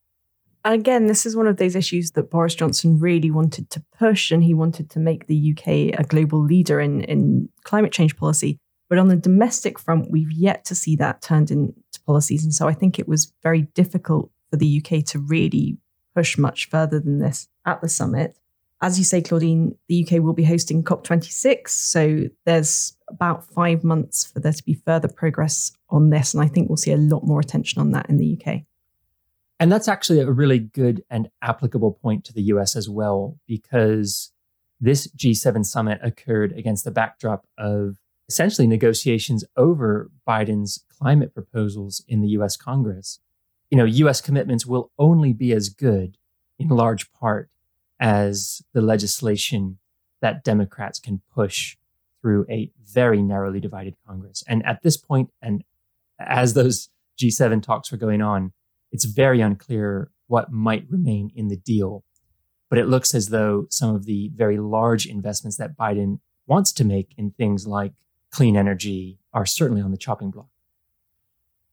And 0.65 0.75
again, 0.75 1.07
this 1.07 1.27
is 1.27 1.37
one 1.37 1.47
of 1.47 1.59
those 1.59 1.77
issues 1.77 2.13
that 2.13 2.31
Boris 2.31 2.55
Johnson 2.55 2.99
really 2.99 3.31
wanted 3.31 3.69
to 3.71 3.85
push, 3.99 4.31
and 4.31 4.43
he 4.43 4.55
wanted 4.55 4.89
to 4.91 4.99
make 4.99 5.27
the 5.27 5.53
UK 5.53 5.99
a 5.99 6.05
global 6.05 6.43
leader 6.43 6.81
in, 6.81 7.03
in 7.03 7.51
climate 7.65 7.93
change 7.93 8.17
policy. 8.17 8.59
But 8.89 8.99
on 8.99 9.09
the 9.09 9.17
domestic 9.17 9.79
front, 9.79 10.11
we've 10.11 10.33
yet 10.33 10.65
to 10.67 10.75
see 10.75 10.97
that 10.97 11.21
turned 11.21 11.51
into 11.51 11.75
policies. 12.07 12.45
And 12.45 12.55
so 12.55 12.67
I 12.67 12.73
think 12.73 12.99
it 12.99 13.09
was 13.09 13.33
very 13.43 13.63
difficult 13.75 14.31
for 14.51 14.57
the 14.57 14.83
UK 14.83 15.05
to 15.07 15.19
really 15.19 15.77
push 16.15 16.39
much 16.39 16.69
further 16.71 16.99
than 16.99 17.19
this 17.19 17.49
at 17.67 17.81
the 17.83 17.89
summit. 17.89 18.37
As 18.81 18.99
you 18.99 19.05
say, 19.05 19.21
Claudine, 19.23 19.77
the 19.89 20.05
UK 20.05 20.23
will 20.23 20.35
be 20.35 20.45
hosting 20.45 20.85
COP26. 20.85 21.69
So 21.69 22.25
there's 22.45 22.97
about 23.09 23.45
five 23.45 23.85
months 23.85 24.25
for 24.25 24.41
there 24.41 24.53
to 24.53 24.63
be 24.63 24.75
further 24.75 25.09
progress 25.09 25.73
on 25.91 26.11
this. 26.11 26.35
And 26.35 26.43
I 26.43 26.49
think 26.49 26.69
we'll 26.69 26.77
see 26.77 26.93
a 26.93 26.99
lot 26.99 27.25
more 27.25 27.41
attention 27.41 27.81
on 27.81 27.93
that 27.93 28.09
in 28.09 28.19
the 28.19 28.39
UK. 28.39 28.63
And 29.65 29.73
that's 29.73 29.89
actually 29.89 30.21
a 30.21 30.31
really 30.31 30.59
good 30.59 31.05
and 31.09 31.31
applicable 31.41 31.93
point 31.93 32.23
to 32.27 32.35
the 32.35 32.43
US 32.43 32.77
as 32.77 32.87
well, 32.87 33.39
because 33.47 34.31
this 34.79 35.07
G7 35.17 35.65
summit 35.65 36.01
occurred 36.03 36.53
against 36.53 36.85
the 36.85 36.91
backdrop 36.91 37.47
of 37.57 37.97
essentially 38.29 38.67
negotiations 38.67 39.43
over 39.57 40.11
Biden's 40.29 40.85
climate 40.91 41.33
proposals 41.33 42.05
in 42.07 42.21
the 42.21 42.29
US 42.37 42.59
Congress. 42.59 43.21
You 43.71 43.79
know, 43.79 43.87
US 43.87 44.21
commitments 44.21 44.67
will 44.67 44.91
only 44.99 45.33
be 45.33 45.51
as 45.55 45.71
good 45.71 46.19
in 46.59 46.69
large 46.69 47.11
part 47.15 47.49
as 47.99 48.61
the 48.75 48.83
legislation 48.83 49.79
that 50.21 50.45
Democrats 50.45 50.99
can 50.99 51.23
push 51.35 51.79
through 52.21 52.45
a 52.51 52.71
very 52.85 53.23
narrowly 53.23 53.61
divided 53.61 53.97
Congress. 54.07 54.45
And 54.47 54.63
at 54.67 54.83
this 54.83 54.99
point, 54.99 55.31
and 55.41 55.65
as 56.19 56.53
those 56.53 56.91
G7 57.19 57.63
talks 57.63 57.91
were 57.91 57.97
going 57.97 58.21
on, 58.21 58.53
it's 58.95 59.07
very 59.07 59.41
unclear 59.41 60.13
what 60.29 60.53
might 60.53 60.87
remain 60.89 61.33
in 61.35 61.49
the 61.49 61.57
deal. 61.57 62.05
But 62.71 62.79
it 62.79 62.87
looks 62.87 63.13
as 63.13 63.29
though 63.29 63.67
some 63.69 63.93
of 63.93 64.07
the 64.07 64.31
very 64.37 64.57
large 64.57 65.05
investments 65.05 65.57
that 65.57 65.77
Biden 65.77 66.21
wants 66.47 66.71
to 66.75 66.85
make 66.85 67.13
in 67.19 67.33
things 67.33 67.67
like 67.67 67.93
clean 68.31 68.57
energy 68.57 69.19
are 69.33 69.47
certainly 69.47 69.83
on 69.83 69.91
the 69.91 69.99
chopping 69.99 70.31
block. 70.31 70.47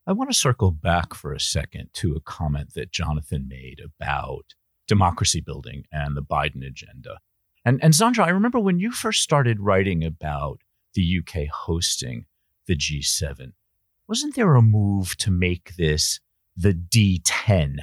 I 0.08 0.14
want 0.14 0.32
to 0.32 0.38
circle 0.38 0.72
back 0.72 1.14
for 1.14 1.32
a 1.32 1.40
second 1.40 1.90
to 1.94 2.16
a 2.16 2.20
comment 2.20 2.74
that 2.74 2.92
Jonathan 2.92 3.48
made 3.48 3.80
about 3.80 4.56
democracy 4.88 5.42
building 5.42 5.84
and 5.92 6.18
the 6.18 6.24
Biden 6.24 6.66
agenda. 6.66 7.20
And, 7.64 7.80
and 7.84 7.94
Zandra, 7.94 8.26
I 8.26 8.30
remember 8.30 8.60
when 8.60 8.80
you 8.80 8.92
first 8.92 9.22
started 9.22 9.60
writing 9.60 10.04
about 10.04 10.62
the 10.96 11.20
UK 11.20 11.50
hosting 11.54 12.26
the 12.66 12.76
G7, 12.76 13.52
wasn't 14.08 14.34
there 14.36 14.56
a 14.56 14.62
move 14.64 15.16
to 15.18 15.30
make 15.30 15.76
this 15.76 16.20
the 16.56 16.74
D10 16.74 17.78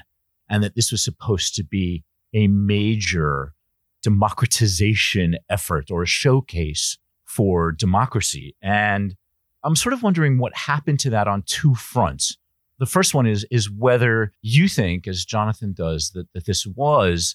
and 0.49 0.63
that 0.63 0.75
this 0.75 0.91
was 0.91 1.03
supposed 1.03 1.55
to 1.57 1.65
be 1.65 2.05
a 2.35 2.47
major 2.49 3.55
democratization 4.03 5.37
effort 5.49 5.91
or 5.91 6.03
a 6.03 6.07
showcase 6.07 6.99
for 7.25 7.73
democracy? 7.73 8.55
And 8.63 9.17
I'm 9.65 9.77
sort 9.77 9.93
of 9.93 10.03
wondering 10.03 10.39
what 10.39 10.57
happened 10.57 11.01
to 11.01 11.11
that 11.11 11.29
on 11.29 11.43
two 11.43 11.75
fronts. 11.75 12.37
The 12.79 12.87
first 12.87 13.13
one 13.13 13.27
is 13.27 13.45
is 13.51 13.71
whether 13.71 14.33
you 14.41 14.69
think, 14.69 15.09
as 15.09 15.25
Jonathan 15.25 15.73
does, 15.73 16.13
that, 16.13 16.29
that 16.33 16.47
this 16.47 16.65
was, 16.65 17.35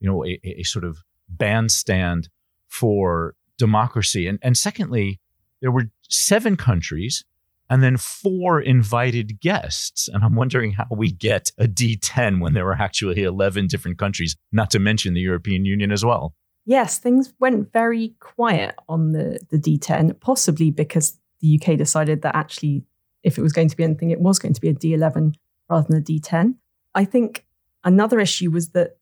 you 0.00 0.08
know, 0.08 0.24
a, 0.24 0.40
a 0.44 0.62
sort 0.62 0.84
of 0.84 0.98
bandstand 1.28 2.30
for 2.68 3.34
democracy. 3.58 4.26
And, 4.26 4.38
and 4.42 4.56
secondly, 4.56 5.20
there 5.60 5.70
were 5.70 5.90
seven 6.08 6.56
countries 6.56 7.24
and 7.70 7.82
then 7.82 7.96
four 7.96 8.60
invited 8.60 9.40
guests. 9.40 10.08
And 10.08 10.24
I'm 10.24 10.34
wondering 10.34 10.72
how 10.72 10.86
we 10.90 11.10
get 11.10 11.52
a 11.58 11.66
D10 11.66 12.40
when 12.40 12.54
there 12.54 12.64
were 12.64 12.74
actually 12.74 13.22
11 13.22 13.66
different 13.66 13.98
countries, 13.98 14.36
not 14.52 14.70
to 14.70 14.78
mention 14.78 15.14
the 15.14 15.20
European 15.20 15.64
Union 15.64 15.92
as 15.92 16.04
well. 16.04 16.34
Yes, 16.64 16.98
things 16.98 17.32
went 17.38 17.72
very 17.72 18.14
quiet 18.20 18.74
on 18.88 19.12
the, 19.12 19.40
the 19.50 19.58
D10, 19.58 20.20
possibly 20.20 20.70
because 20.70 21.18
the 21.40 21.58
UK 21.60 21.78
decided 21.78 22.22
that 22.22 22.34
actually, 22.34 22.84
if 23.22 23.38
it 23.38 23.42
was 23.42 23.52
going 23.52 23.68
to 23.68 23.76
be 23.76 23.84
anything, 23.84 24.10
it 24.10 24.20
was 24.20 24.38
going 24.38 24.54
to 24.54 24.60
be 24.60 24.68
a 24.68 24.74
D11 24.74 25.34
rather 25.70 25.86
than 25.88 25.98
a 25.98 26.02
D10. 26.02 26.56
I 26.94 27.04
think 27.04 27.46
another 27.84 28.20
issue 28.20 28.50
was 28.50 28.70
that 28.70 28.98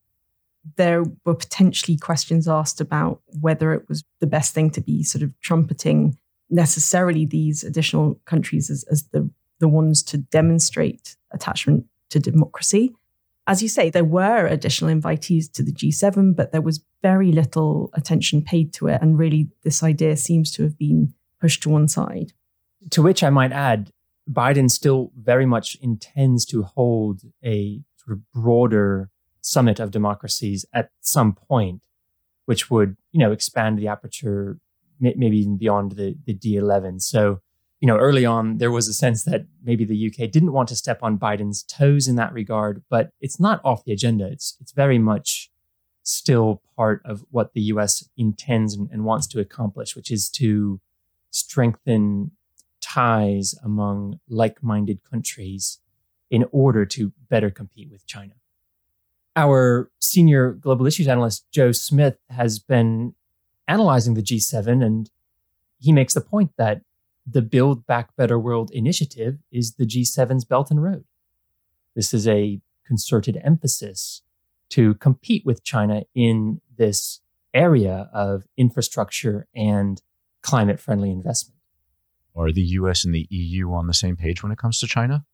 there 0.76 1.04
were 1.25 1.35
potentially 1.35 1.96
questions 1.96 2.49
asked 2.49 2.80
about 2.80 3.20
whether 3.40 3.73
it 3.73 3.88
was 3.88 4.04
the 4.20 4.26
best 4.26 4.52
thing 4.52 4.70
to 4.70 4.80
be 4.80 5.02
sort 5.02 5.23
of 5.23 5.38
trumpeting 5.40 6.18
necessarily 6.50 7.26
these 7.26 7.64
additional 7.64 8.20
countries 8.24 8.70
as, 8.70 8.84
as 8.90 9.04
the, 9.12 9.28
the 9.58 9.68
ones 9.68 10.02
to 10.04 10.18
demonstrate 10.18 11.16
attachment 11.32 11.86
to 12.10 12.20
democracy. 12.20 12.94
As 13.48 13.62
you 13.62 13.68
say, 13.68 13.90
there 13.90 14.04
were 14.04 14.46
additional 14.46 14.94
invitees 14.94 15.50
to 15.52 15.62
the 15.62 15.72
G7, 15.72 16.34
but 16.34 16.52
there 16.52 16.62
was 16.62 16.84
very 17.02 17.30
little 17.30 17.90
attention 17.94 18.42
paid 18.42 18.73
to 18.75 18.88
it. 18.88 19.00
And 19.00 19.18
really, 19.18 19.49
this 19.62 19.82
idea 19.82 20.16
seems 20.16 20.50
to 20.52 20.64
have 20.64 20.76
been 20.76 21.14
pushed 21.40 21.62
to 21.62 21.68
one 21.68 21.86
side. 21.86 22.32
To 22.90 23.02
which 23.02 23.23
I 23.23 23.30
might 23.30 23.52
add, 23.52 23.90
Biden 24.30 24.71
still 24.71 25.12
very 25.16 25.47
much 25.47 25.76
intends 25.80 26.44
to 26.47 26.64
hold 26.64 27.23
a 27.44 27.80
sort 27.97 28.18
of 28.18 28.32
broader 28.32 29.10
summit 29.40 29.78
of 29.78 29.92
democracies 29.92 30.66
at 30.73 30.90
some 31.00 31.32
point, 31.32 31.82
which 32.47 32.68
would, 32.71 32.97
you 33.12 33.21
know, 33.21 33.30
expand 33.30 33.78
the 33.78 33.86
aperture 33.86 34.58
maybe 35.00 35.39
even 35.39 35.56
beyond 35.56 35.93
the, 35.93 36.17
the 36.25 36.35
D11. 36.35 37.02
So, 37.02 37.41
you 37.80 37.87
know, 37.87 37.97
early 37.97 38.25
on, 38.25 38.59
there 38.59 38.71
was 38.71 38.89
a 38.89 38.95
sense 38.95 39.25
that 39.25 39.47
maybe 39.63 39.85
the 39.85 40.06
UK 40.06 40.30
didn't 40.30 40.52
want 40.52 40.69
to 40.71 40.76
step 40.76 41.00
on 41.02 41.19
Biden's 41.19 41.63
toes 41.63 42.09
in 42.09 42.17
that 42.17 42.32
regard, 42.32 42.82
but 42.89 43.11
it's 43.21 43.39
not 43.39 43.61
off 43.65 43.85
the 43.85 43.93
agenda. 43.93 44.26
It's, 44.26 44.56
it's 44.61 44.73
very 44.73 44.99
much 44.99 45.50
still 46.02 46.63
part 46.76 47.02
of 47.04 47.25
what 47.30 47.52
the 47.52 47.63
US 47.63 48.09
intends 48.17 48.75
and, 48.75 48.89
and 48.91 49.04
wants 49.04 49.26
to 49.28 49.41
accomplish, 49.41 49.97
which 49.97 50.11
is 50.11 50.30
to 50.30 50.80
strengthen 51.30 52.30
ties 52.80 53.54
among 53.65 54.21
like 54.28 54.63
minded 54.63 55.00
countries 55.09 55.80
in 56.30 56.45
order 56.52 56.87
to 56.87 57.13
better 57.28 57.50
compete 57.50 57.91
with 57.91 58.06
China. 58.06 58.35
Our 59.35 59.91
senior 59.99 60.52
global 60.52 60.87
issues 60.87 61.09
analyst, 61.09 61.45
Joe 61.52 61.73
Smith, 61.73 62.17
has 62.30 62.59
been 62.59 63.15
analyzing 63.68 64.14
the 64.14 64.22
G7, 64.22 64.84
and 64.84 65.10
he 65.78 65.92
makes 65.92 66.14
the 66.14 66.20
point 66.20 66.52
that 66.56 66.82
the 67.26 67.42
Build 67.42 67.86
Back 67.86 68.14
Better 68.16 68.38
World 68.38 68.70
initiative 68.72 69.38
is 69.50 69.74
the 69.74 69.86
G7's 69.86 70.44
Belt 70.44 70.70
and 70.70 70.82
Road. 70.82 71.04
This 71.94 72.14
is 72.14 72.28
a 72.28 72.60
concerted 72.86 73.40
emphasis 73.42 74.22
to 74.70 74.94
compete 74.94 75.44
with 75.44 75.64
China 75.64 76.04
in 76.14 76.60
this 76.76 77.20
area 77.52 78.08
of 78.12 78.44
infrastructure 78.56 79.46
and 79.54 80.02
climate 80.42 80.78
friendly 80.78 81.10
investment. 81.10 81.58
Are 82.36 82.52
the 82.52 82.62
US 82.62 83.04
and 83.04 83.14
the 83.14 83.26
EU 83.30 83.72
on 83.72 83.86
the 83.86 83.94
same 83.94 84.16
page 84.16 84.42
when 84.42 84.52
it 84.52 84.58
comes 84.58 84.78
to 84.80 84.86
China? 84.86 85.24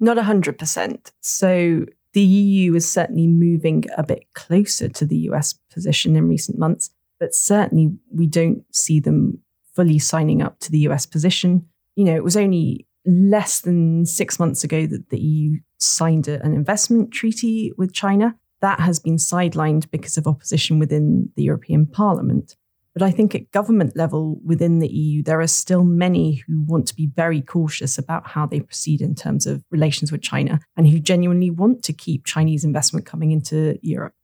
Not 0.00 0.16
100%. 0.16 1.10
So 1.20 1.84
the 2.12 2.22
EU 2.22 2.74
is 2.74 2.90
certainly 2.90 3.26
moving 3.26 3.84
a 3.96 4.04
bit 4.04 4.26
closer 4.34 4.88
to 4.88 5.04
the 5.04 5.16
US 5.30 5.54
position 5.72 6.16
in 6.16 6.28
recent 6.28 6.58
months 6.58 6.90
but 7.20 7.34
certainly 7.34 7.92
we 8.12 8.26
don't 8.26 8.64
see 8.72 9.00
them 9.00 9.38
fully 9.74 9.98
signing 9.98 10.42
up 10.42 10.58
to 10.60 10.70
the 10.70 10.80
US 10.80 11.06
position. 11.06 11.66
You 11.96 12.04
know, 12.04 12.16
it 12.16 12.24
was 12.24 12.36
only 12.36 12.86
less 13.06 13.60
than 13.60 14.04
six 14.04 14.38
months 14.38 14.64
ago 14.64 14.86
that 14.86 15.08
the 15.10 15.18
EU 15.18 15.58
signed 15.78 16.28
an 16.28 16.52
investment 16.52 17.12
treaty 17.12 17.72
with 17.76 17.92
China. 17.92 18.36
That 18.60 18.80
has 18.80 18.98
been 18.98 19.16
sidelined 19.16 19.90
because 19.90 20.16
of 20.16 20.26
opposition 20.26 20.78
within 20.78 21.30
the 21.36 21.44
European 21.44 21.86
Parliament. 21.86 22.56
But 22.98 23.02
I 23.02 23.12
think 23.12 23.34
at 23.34 23.52
government 23.52 23.96
level 23.96 24.40
within 24.44 24.80
the 24.80 24.88
EU, 24.88 25.22
there 25.22 25.40
are 25.40 25.46
still 25.46 25.84
many 25.84 26.42
who 26.46 26.62
want 26.62 26.88
to 26.88 26.96
be 26.96 27.06
very 27.14 27.40
cautious 27.40 27.96
about 27.96 28.26
how 28.26 28.46
they 28.46 28.58
proceed 28.58 29.00
in 29.00 29.14
terms 29.14 29.46
of 29.46 29.62
relations 29.70 30.10
with 30.10 30.20
China 30.20 30.58
and 30.76 30.88
who 30.88 30.98
genuinely 30.98 31.50
want 31.50 31.84
to 31.84 31.92
keep 31.92 32.24
Chinese 32.24 32.64
investment 32.64 33.06
coming 33.06 33.30
into 33.30 33.78
Europe. 33.82 34.14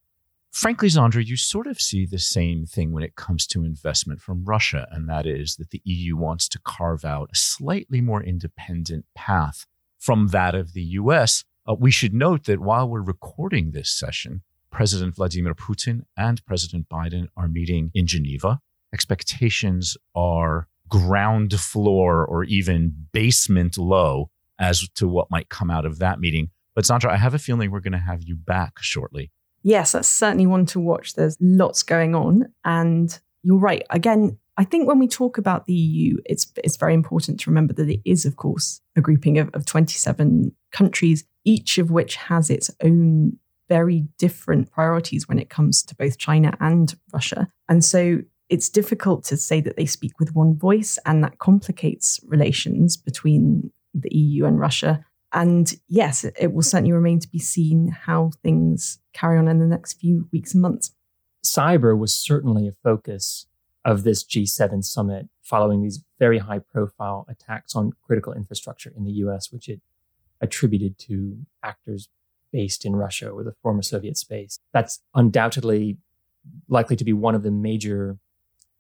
Frankly, 0.55 0.87
Zandra, 0.87 1.27
you 1.27 1.37
sort 1.37 1.67
of 1.67 1.81
see 1.81 2.07
the 2.07 2.21
same 2.21 2.65
thing 2.65 2.93
when 2.93 3.03
it 3.03 3.17
comes 3.17 3.45
to 3.49 3.65
investment 3.65 4.21
from 4.21 4.45
Russia, 4.45 4.87
and 4.93 5.09
that 5.09 5.27
is 5.27 5.57
that 5.57 5.71
the 5.71 5.83
EU 5.85 6.17
wants 6.17 6.47
to 6.51 6.61
carve 6.61 7.05
out 7.05 7.29
a 7.33 7.37
slightly 7.37 8.01
more 8.01 8.23
independent 8.23 9.05
path 9.17 9.67
from 9.99 10.29
that 10.29 10.55
of 10.55 10.73
the 10.73 10.83
US. 10.83 11.43
Uh, 11.69 11.75
we 11.75 11.91
should 11.91 12.15
note 12.15 12.45
that 12.45 12.61
while 12.61 12.89
we're 12.89 13.03
recording 13.03 13.73
this 13.73 13.91
session, 13.91 14.43
President 14.71 15.17
Vladimir 15.17 15.57
Putin 15.57 16.03
and 16.17 16.47
President 16.47 16.89
Biden 16.89 17.27
are 17.37 17.49
meeting 17.49 17.91
in 17.93 18.07
Geneva. 18.07 18.61
Expectations 18.93 19.97
are 20.15 20.69
ground 20.89 21.59
floor 21.59 22.25
or 22.25 22.45
even 22.45 22.95
basement 23.11 23.77
low 23.77 24.31
as 24.61 24.89
to 24.95 25.09
what 25.09 25.33
might 25.33 25.49
come 25.49 25.69
out 25.69 25.85
of 25.85 25.99
that 25.99 26.21
meeting. 26.21 26.51
But 26.77 26.85
Zandra, 26.85 27.11
I 27.11 27.17
have 27.17 27.35
a 27.35 27.41
feeling 27.41 27.73
we're 27.73 27.81
going 27.81 27.91
to 27.91 27.99
have 27.99 28.23
you 28.23 28.37
back 28.37 28.75
shortly 28.79 29.33
yes, 29.65 29.93
that's 29.93 30.09
certainly 30.09 30.47
one 30.47 30.67
to 30.67 30.79
watch. 30.79 31.15
There's 31.15 31.37
lots 31.41 31.83
going 31.83 32.15
on. 32.15 32.53
And 32.65 33.19
you're 33.43 33.59
right. 33.59 33.83
Again, 33.91 34.39
I 34.57 34.63
think 34.63 34.87
when 34.87 35.01
we 35.01 35.09
talk 35.09 35.37
about 35.37 35.67
the 35.67 35.75
EU, 35.75 36.19
it's 36.27 36.47
it's 36.63 36.77
very 36.77 36.95
important 36.95 37.41
to 37.41 37.51
remember 37.51 37.73
that 37.75 37.89
it 37.89 38.01
is, 38.05 38.25
of 38.25 38.37
course, 38.37 38.81
a 38.95 39.01
grouping 39.01 39.39
of, 39.39 39.51
of 39.53 39.67
27 39.67 40.55
countries, 40.71 41.25
each 41.45 41.79
of 41.79 41.91
which 41.91 42.15
has 42.15 42.51
its 42.51 42.71
own 42.81 43.39
very 43.69 44.07
different 44.19 44.71
priorities 44.71 45.27
when 45.27 45.39
it 45.39 45.51
comes 45.51 45.83
to 45.83 45.97
both 45.97 46.19
China 46.19 46.57
and 46.61 46.95
Russia. 47.13 47.49
And 47.69 47.85
so 47.85 48.21
it's 48.51 48.69
difficult 48.69 49.25
to 49.25 49.37
say 49.37 49.61
that 49.63 49.77
they 49.77 49.87
speak 49.87 50.21
with 50.21 50.35
one 50.35 50.57
voice, 50.57 50.99
and 51.05 51.25
that 51.25 51.39
complicates 51.39 52.21
relations 52.27 52.97
between 52.97 53.73
the 53.93 54.15
EU 54.15 54.45
and 54.45 54.61
Russia. 54.61 55.05
And 55.33 55.75
yes, 55.89 56.23
it 56.23 56.53
will 56.53 56.63
certainly 56.63 56.93
remain 56.93 57.19
to 57.19 57.29
be 57.29 57.41
seen 57.41 57.89
how 57.89 58.31
things 58.43 59.01
carry 59.15 59.39
on 59.39 59.49
in 59.49 59.59
the 59.59 59.67
next 59.67 59.95
few 59.95 60.29
weeks 60.33 60.53
and 60.53 60.63
months. 60.63 60.93
Cyber 61.45 61.97
was 61.97 62.15
certainly 62.15 62.69
a 62.69 62.73
focus 62.83 63.47
of 63.85 64.03
this 64.03 64.25
G7 64.25 64.85
summit 64.85 65.29
following 65.43 65.83
these 65.83 66.03
very 66.19 66.39
high 66.39 66.59
profile 66.59 67.27
attacks 67.29 67.75
on 67.75 67.93
critical 68.07 68.33
infrastructure 68.33 68.93
in 68.97 69.05
the 69.05 69.13
US, 69.13 69.53
which 69.53 69.69
it 69.69 69.81
attributed 70.41 70.99
to 70.99 71.39
actors 71.63 72.09
based 72.53 72.85
in 72.85 72.97
Russia 72.97 73.29
or 73.29 73.43
the 73.45 73.55
former 73.63 73.83
Soviet 73.83 74.17
space. 74.17 74.59
That's 74.73 75.01
undoubtedly 75.15 75.99
likely 76.69 76.97
to 76.97 77.05
be 77.05 77.13
one 77.13 77.35
of 77.35 77.43
the 77.43 77.51
major 77.51 78.19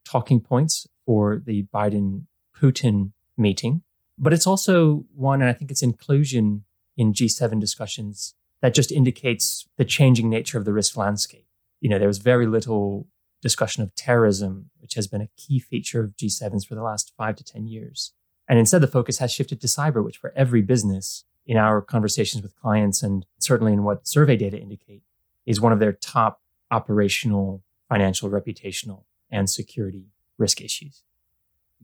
talking 0.04 0.40
points 0.40 0.86
for 1.06 1.42
the 1.44 1.64
Biden 1.74 2.24
Putin 2.56 3.12
meeting. 3.36 3.82
But 4.18 4.32
it's 4.32 4.46
also 4.46 5.04
one, 5.14 5.40
and 5.40 5.50
I 5.50 5.54
think 5.54 5.70
its 5.70 5.82
inclusion 5.82 6.64
in 6.96 7.12
G7 7.12 7.60
discussions 7.60 8.34
that 8.64 8.72
just 8.72 8.90
indicates 8.90 9.68
the 9.76 9.84
changing 9.84 10.30
nature 10.30 10.56
of 10.56 10.64
the 10.64 10.72
risk 10.72 10.96
landscape. 10.96 11.46
You 11.82 11.90
know, 11.90 11.98
there 11.98 12.08
was 12.08 12.16
very 12.16 12.46
little 12.46 13.06
discussion 13.42 13.82
of 13.82 13.94
terrorism, 13.94 14.70
which 14.80 14.94
has 14.94 15.06
been 15.06 15.20
a 15.20 15.28
key 15.36 15.58
feature 15.58 16.02
of 16.02 16.16
G7s 16.16 16.66
for 16.66 16.74
the 16.74 16.82
last 16.82 17.12
five 17.14 17.36
to 17.36 17.44
10 17.44 17.66
years. 17.66 18.14
And 18.48 18.58
instead, 18.58 18.80
the 18.80 18.86
focus 18.86 19.18
has 19.18 19.30
shifted 19.30 19.60
to 19.60 19.66
cyber, 19.66 20.02
which 20.02 20.16
for 20.16 20.32
every 20.34 20.62
business 20.62 21.24
in 21.44 21.58
our 21.58 21.82
conversations 21.82 22.42
with 22.42 22.56
clients 22.56 23.02
and 23.02 23.26
certainly 23.38 23.74
in 23.74 23.84
what 23.84 24.08
survey 24.08 24.34
data 24.34 24.58
indicate 24.58 25.02
is 25.44 25.60
one 25.60 25.74
of 25.74 25.78
their 25.78 25.92
top 25.92 26.40
operational, 26.70 27.62
financial, 27.90 28.30
reputational, 28.30 29.02
and 29.30 29.50
security 29.50 30.06
risk 30.38 30.62
issues. 30.62 31.02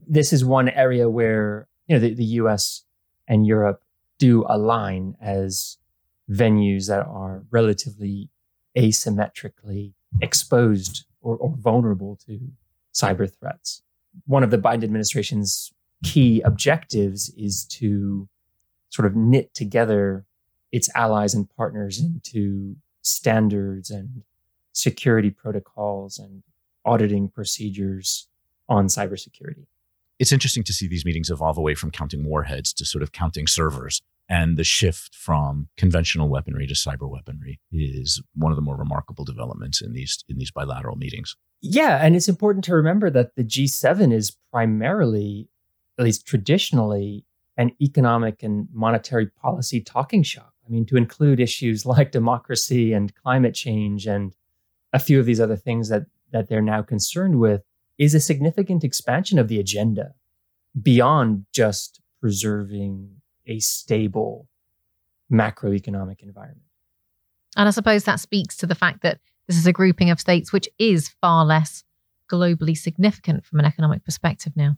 This 0.07 0.33
is 0.33 0.43
one 0.43 0.67
area 0.67 1.07
where, 1.11 1.67
you 1.85 1.95
know, 1.95 1.99
the, 1.99 2.15
the 2.15 2.25
US 2.41 2.85
and 3.27 3.45
Europe 3.45 3.83
do 4.17 4.43
align 4.49 5.15
as 5.21 5.77
venues 6.31 6.87
that 6.87 7.05
are 7.05 7.43
relatively 7.51 8.29
asymmetrically 8.77 9.93
exposed 10.21 11.05
or, 11.21 11.35
or 11.37 11.53
vulnerable 11.57 12.17
to 12.25 12.39
cyber 12.93 13.31
threats. 13.31 13.81
One 14.25 14.43
of 14.43 14.51
the 14.51 14.57
Biden 14.57 14.83
administration's 14.83 15.71
key 16.03 16.41
objectives 16.41 17.29
is 17.37 17.65
to 17.65 18.27
sort 18.89 19.05
of 19.05 19.15
knit 19.15 19.53
together 19.53 20.25
its 20.71 20.89
allies 20.95 21.33
and 21.33 21.49
partners 21.55 21.99
into 21.99 22.75
standards 23.01 23.89
and 23.89 24.23
security 24.73 25.29
protocols 25.29 26.17
and 26.17 26.43
auditing 26.85 27.29
procedures 27.29 28.27
on 28.69 28.87
cybersecurity. 28.87 29.65
It's 30.19 30.31
interesting 30.31 30.63
to 30.63 30.73
see 30.73 30.87
these 30.87 31.03
meetings 31.03 31.29
evolve 31.29 31.57
away 31.57 31.75
from 31.75 31.91
counting 31.91 32.23
warheads 32.23 32.73
to 32.73 32.85
sort 32.85 33.01
of 33.01 33.11
counting 33.11 33.47
servers. 33.47 34.01
And 34.31 34.55
the 34.55 34.63
shift 34.63 35.13
from 35.13 35.67
conventional 35.75 36.29
weaponry 36.29 36.65
to 36.65 36.73
cyber 36.73 37.09
weaponry 37.09 37.59
is 37.69 38.23
one 38.33 38.53
of 38.53 38.55
the 38.55 38.61
more 38.61 38.77
remarkable 38.77 39.25
developments 39.25 39.81
in 39.81 39.91
these 39.91 40.23
in 40.29 40.37
these 40.37 40.51
bilateral 40.51 40.95
meetings. 40.95 41.35
Yeah, 41.59 41.97
and 41.97 42.15
it's 42.15 42.29
important 42.29 42.63
to 42.65 42.73
remember 42.73 43.09
that 43.09 43.35
the 43.35 43.43
G7 43.43 44.13
is 44.13 44.37
primarily, 44.49 45.49
at 45.99 46.05
least 46.05 46.25
traditionally, 46.25 47.25
an 47.57 47.75
economic 47.81 48.41
and 48.41 48.69
monetary 48.71 49.27
policy 49.27 49.81
talking 49.81 50.23
shop. 50.23 50.53
I 50.65 50.69
mean, 50.71 50.85
to 50.85 50.95
include 50.95 51.41
issues 51.41 51.85
like 51.85 52.13
democracy 52.13 52.93
and 52.93 53.13
climate 53.13 53.53
change 53.53 54.07
and 54.07 54.33
a 54.93 54.99
few 54.99 55.19
of 55.19 55.25
these 55.25 55.41
other 55.41 55.57
things 55.57 55.89
that 55.89 56.03
that 56.31 56.47
they're 56.47 56.61
now 56.61 56.83
concerned 56.83 57.37
with 57.37 57.63
is 57.97 58.13
a 58.13 58.21
significant 58.21 58.85
expansion 58.85 59.37
of 59.39 59.49
the 59.49 59.59
agenda 59.59 60.13
beyond 60.81 61.45
just 61.51 61.99
preserving 62.21 63.20
a 63.47 63.59
stable 63.59 64.47
macroeconomic 65.31 66.21
environment. 66.21 66.67
And 67.55 67.67
I 67.67 67.71
suppose 67.71 68.03
that 68.05 68.19
speaks 68.19 68.55
to 68.57 68.67
the 68.67 68.75
fact 68.75 69.01
that 69.01 69.19
this 69.47 69.57
is 69.57 69.67
a 69.67 69.73
grouping 69.73 70.09
of 70.09 70.19
states 70.19 70.53
which 70.53 70.69
is 70.79 71.09
far 71.21 71.45
less 71.45 71.83
globally 72.31 72.77
significant 72.77 73.45
from 73.45 73.59
an 73.59 73.65
economic 73.65 74.05
perspective 74.05 74.53
now. 74.55 74.77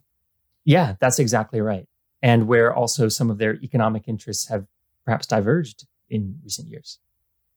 Yeah, 0.64 0.94
that's 0.98 1.18
exactly 1.18 1.60
right. 1.60 1.86
And 2.22 2.48
where 2.48 2.74
also 2.74 3.08
some 3.08 3.30
of 3.30 3.38
their 3.38 3.56
economic 3.56 4.08
interests 4.08 4.48
have 4.48 4.66
perhaps 5.04 5.26
diverged 5.26 5.86
in 6.08 6.38
recent 6.42 6.68
years. 6.68 6.98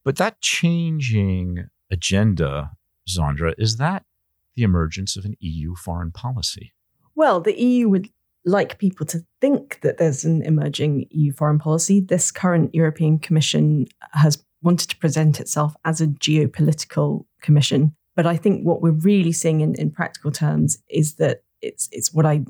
But 0.04 0.18
that 0.18 0.42
changing 0.42 1.70
agenda, 1.90 2.72
Zandra, 3.10 3.54
is 3.58 3.78
that 3.78 4.04
the 4.56 4.64
emergence 4.64 5.16
of 5.16 5.26
an 5.26 5.36
EU 5.40 5.76
foreign 5.76 6.12
policy? 6.12 6.74
Well, 7.16 7.40
the 7.42 7.60
EU 7.60 7.90
would 7.90 8.10
like 8.48 8.80
people 8.80 9.06
to 9.06 9.24
think 9.42 9.82
that 9.82 9.98
there's 9.98 10.24
an 10.24 10.42
emerging 10.42 11.06
EU 11.12 11.34
foreign 11.34 11.60
policy. 11.60 12.00
This 12.00 12.32
current 12.32 12.74
European 12.74 13.20
Commission 13.20 13.88
has 14.14 14.44
wanted 14.62 14.90
to 14.90 14.98
present 14.98 15.40
itself 15.42 15.76
as 15.84 16.00
a 16.00 16.08
geopolitical 16.08 17.26
commission. 17.42 17.94
But 18.16 18.26
I 18.26 18.38
think 18.38 18.66
what 18.66 18.82
we're 18.82 18.92
really 18.92 19.34
seeing 19.34 19.60
in, 19.60 19.76
in 19.76 19.92
practical 19.92 20.32
terms 20.32 20.78
is 20.90 21.16
that 21.16 21.44
it's 21.62 21.90
it's 21.92 22.14
what 22.14 22.26
I 22.26 22.46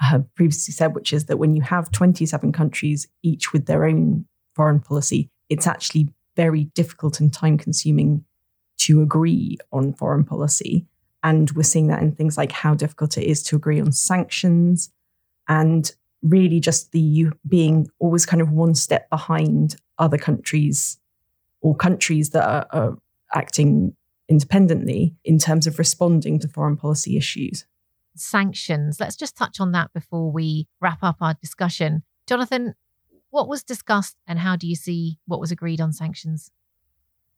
have 0.00 0.24
previously 0.34 0.72
said, 0.72 0.94
which 0.94 1.12
is 1.12 1.26
that 1.26 1.38
when 1.38 1.54
you 1.54 1.62
have 1.62 1.90
27 1.92 2.50
countries, 2.52 3.06
each 3.22 3.52
with 3.52 3.66
their 3.66 3.84
own 3.84 4.24
foreign 4.54 4.80
policy, 4.80 5.30
it's 5.48 5.66
actually 5.66 6.08
very 6.34 6.64
difficult 6.74 7.20
and 7.20 7.32
time 7.32 7.58
consuming 7.58 8.24
to 8.78 9.02
agree 9.02 9.58
on 9.70 9.92
foreign 9.92 10.24
policy. 10.24 10.86
And 11.22 11.50
we're 11.52 11.62
seeing 11.62 11.88
that 11.88 12.02
in 12.02 12.12
things 12.12 12.36
like 12.36 12.52
how 12.52 12.74
difficult 12.74 13.18
it 13.18 13.24
is 13.24 13.42
to 13.44 13.56
agree 13.56 13.80
on 13.80 13.92
sanctions 13.92 14.90
and 15.48 15.92
really 16.22 16.60
just 16.60 16.92
the 16.92 17.00
EU 17.00 17.30
being 17.46 17.88
always 17.98 18.26
kind 18.26 18.40
of 18.40 18.50
one 18.50 18.74
step 18.74 19.08
behind 19.10 19.76
other 19.98 20.18
countries 20.18 20.98
or 21.60 21.74
countries 21.74 22.30
that 22.30 22.46
are, 22.48 22.66
are 22.72 22.98
acting 23.34 23.94
independently 24.28 25.14
in 25.24 25.38
terms 25.38 25.66
of 25.66 25.78
responding 25.78 26.38
to 26.40 26.48
foreign 26.48 26.76
policy 26.76 27.16
issues. 27.16 27.64
Sanctions. 28.16 28.98
Let's 28.98 29.16
just 29.16 29.36
touch 29.36 29.60
on 29.60 29.72
that 29.72 29.92
before 29.92 30.32
we 30.32 30.66
wrap 30.80 30.98
up 31.02 31.16
our 31.20 31.34
discussion. 31.34 32.02
Jonathan, 32.26 32.74
what 33.30 33.48
was 33.48 33.62
discussed 33.62 34.16
and 34.26 34.38
how 34.38 34.56
do 34.56 34.66
you 34.66 34.74
see 34.74 35.18
what 35.26 35.40
was 35.40 35.52
agreed 35.52 35.80
on 35.80 35.92
sanctions? 35.92 36.50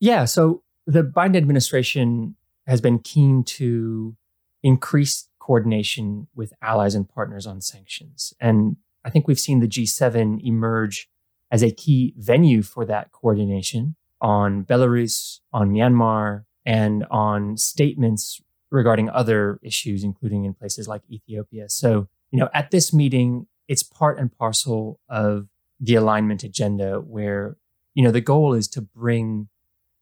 Yeah, 0.00 0.24
so 0.24 0.62
the 0.86 1.02
Biden 1.02 1.36
administration 1.36 2.36
has 2.66 2.80
been 2.80 2.98
keen 2.98 3.42
to 3.44 4.16
increase 4.62 5.27
coordination 5.48 6.28
with 6.34 6.52
allies 6.60 6.94
and 6.94 7.08
partners 7.08 7.46
on 7.46 7.62
sanctions. 7.62 8.34
And 8.38 8.76
I 9.02 9.08
think 9.08 9.26
we've 9.26 9.40
seen 9.40 9.60
the 9.60 9.66
G7 9.66 10.44
emerge 10.44 11.08
as 11.50 11.62
a 11.62 11.70
key 11.70 12.12
venue 12.18 12.60
for 12.60 12.84
that 12.84 13.12
coordination 13.12 13.96
on 14.20 14.66
Belarus, 14.66 15.38
on 15.50 15.70
Myanmar, 15.70 16.44
and 16.66 17.06
on 17.10 17.56
statements 17.56 18.42
regarding 18.70 19.08
other 19.08 19.58
issues, 19.62 20.04
including 20.04 20.44
in 20.44 20.52
places 20.52 20.86
like 20.86 21.00
Ethiopia. 21.10 21.70
So, 21.70 22.08
you 22.30 22.38
know, 22.38 22.50
at 22.52 22.70
this 22.70 22.92
meeting, 22.92 23.46
it's 23.68 23.82
part 23.82 24.18
and 24.18 24.30
parcel 24.30 25.00
of 25.08 25.48
the 25.80 25.94
alignment 25.94 26.44
agenda 26.44 27.00
where, 27.00 27.56
you 27.94 28.04
know, 28.04 28.10
the 28.10 28.20
goal 28.20 28.52
is 28.52 28.68
to 28.68 28.82
bring 28.82 29.48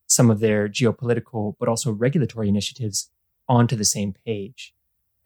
some 0.08 0.28
of 0.28 0.40
their 0.40 0.68
geopolitical, 0.68 1.54
but 1.60 1.68
also 1.68 1.92
regulatory 1.92 2.48
initiatives 2.48 3.12
onto 3.48 3.76
the 3.76 3.84
same 3.84 4.12
page. 4.26 4.72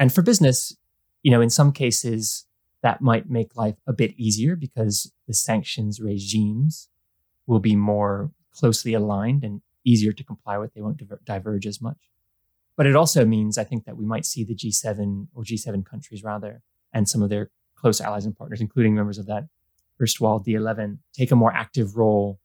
And 0.01 0.13
for 0.13 0.23
business, 0.23 0.75
you 1.23 1.31
know, 1.31 1.43
in 1.43 1.51
some 1.51 1.73
cases, 1.73 2.47
that 2.83 3.03
might 3.03 3.29
make 3.29 3.55
life 3.55 3.77
a 3.87 3.93
bit 3.93 4.15
easier 4.17 4.57
because 4.57 5.13
the 5.29 5.35
sanctions 5.35 6.01
regimes 6.01 6.89
will 7.47 7.61
be 7.61 7.77
more 7.77 8.33
closely 8.51 8.95
aligned 8.95 9.45
and 9.45 9.61
easier 9.85 10.13
to 10.13 10.25
comply 10.25 10.57
with. 10.57 10.73
They 10.73 10.81
won't 10.81 11.03
diverge 11.27 11.67
as 11.67 11.83
much. 11.83 11.99
But 12.77 12.87
it 12.87 12.97
also 12.97 13.27
means, 13.27 13.59
I 13.59 13.65
think, 13.65 13.85
that 13.85 13.99
we 13.99 14.07
might 14.07 14.25
see 14.25 14.43
the 14.43 14.55
G7 14.55 15.27
or 15.35 15.45
G7 15.45 15.85
countries 15.85 16.25
rather, 16.25 16.63
and 16.95 17.07
some 17.07 17.23
of 17.23 17.29
their 17.29 17.51
close 17.77 18.01
allies 18.01 18.25
and 18.25 18.35
partners, 18.35 18.63
including 18.63 18.95
members 18.95 19.19
of 19.19 19.27
that 19.27 19.45
erstwhile 20.01 20.41
D11, 20.41 20.99
take 21.13 21.31
a 21.31 21.37
more 21.37 21.53
active 21.53 21.97
role 21.97 22.41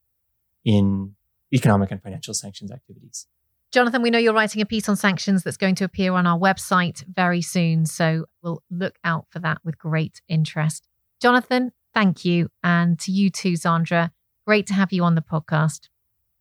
in 0.66 1.16
economic 1.54 1.90
and 1.92 2.04
financial 2.04 2.34
sanctions 2.34 2.70
activities. 2.70 3.28
Jonathan, 3.76 4.02
we 4.02 4.10
know 4.10 4.18
you're 4.18 4.34
writing 4.34 4.62
a 4.62 4.66
piece 4.66 4.88
on 4.88 4.96
sanctions 4.96 5.44
that's 5.44 5.58
going 5.58 5.76
to 5.76 5.84
appear 5.84 6.14
on 6.14 6.26
our 6.26 6.40
website 6.40 7.04
very 7.14 7.42
soon. 7.42 7.86
So 7.86 8.24
we'll 8.42 8.64
look 8.72 8.98
out 9.04 9.26
for 9.30 9.40
that 9.40 9.58
with 9.66 9.78
great 9.78 10.22
interest. 10.30 10.88
Jonathan, 11.22 11.74
thank 11.94 12.24
you. 12.24 12.48
And 12.64 12.98
to 13.00 13.12
you 13.12 13.30
too, 13.30 13.52
Zandra. 13.52 14.12
Great 14.48 14.66
to 14.68 14.74
have 14.74 14.94
you 14.94 15.04
on 15.04 15.16
the 15.16 15.22
podcast. 15.22 15.90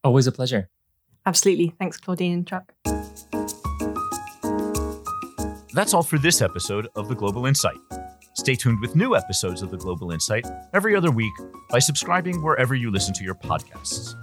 Always 0.05 0.29
a 0.29 0.33
pleasure. 0.33 0.69
Absolutely. 1.27 1.75
Thanks, 1.77 1.97
Claudine 1.97 2.35
and 2.35 2.47
Chuck. 2.47 2.73
That's 5.75 5.93
all 5.93 6.05
for 6.05 6.21
this 6.21 6.41
episode 6.41 6.87
of 6.95 7.09
The 7.09 7.17
Global 7.17 7.47
Insight. 7.47 7.79
Stay 8.35 8.55
tuned 8.55 8.81
with 8.81 8.95
new 8.95 9.17
episodes 9.17 9.61
of 9.61 9.73
The 9.73 9.77
Global 9.77 10.13
Insight 10.13 10.47
every 10.73 10.95
other 10.95 11.11
week 11.11 11.35
by 11.69 11.81
subscribing 11.81 12.45
wherever 12.45 12.77
you 12.77 12.93
listen 12.93 13.13
to 13.15 13.25
your 13.25 13.35
podcasts. 13.35 14.15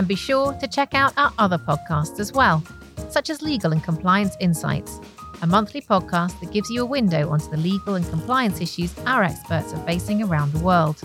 And 0.00 0.08
be 0.08 0.14
sure 0.14 0.54
to 0.54 0.66
check 0.66 0.94
out 0.94 1.12
our 1.18 1.30
other 1.36 1.58
podcasts 1.58 2.20
as 2.20 2.32
well, 2.32 2.64
such 3.10 3.28
as 3.28 3.42
Legal 3.42 3.72
and 3.72 3.84
Compliance 3.84 4.34
Insights, 4.40 4.98
a 5.42 5.46
monthly 5.46 5.82
podcast 5.82 6.40
that 6.40 6.50
gives 6.50 6.70
you 6.70 6.80
a 6.80 6.86
window 6.86 7.28
onto 7.28 7.50
the 7.50 7.58
legal 7.58 7.96
and 7.96 8.08
compliance 8.08 8.62
issues 8.62 8.98
our 9.00 9.22
experts 9.22 9.74
are 9.74 9.86
facing 9.86 10.22
around 10.22 10.54
the 10.54 10.58
world. 10.60 10.96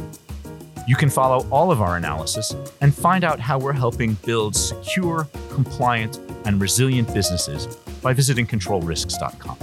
You 0.88 0.96
can 0.96 1.10
follow 1.10 1.46
all 1.50 1.74
of 1.74 1.82
our 1.82 1.98
analysis 1.98 2.56
and 2.80 2.96
find 2.96 3.26
out 3.26 3.38
how 3.38 3.60
we're 3.60 3.74
helping 3.74 4.14
build 4.26 4.56
secure, 4.56 5.28
compliant, 5.52 6.18
and 6.46 6.62
resilient 6.62 7.14
businesses 7.14 7.66
by 8.02 8.14
visiting 8.14 8.48
controlrisks.com. 8.48 9.58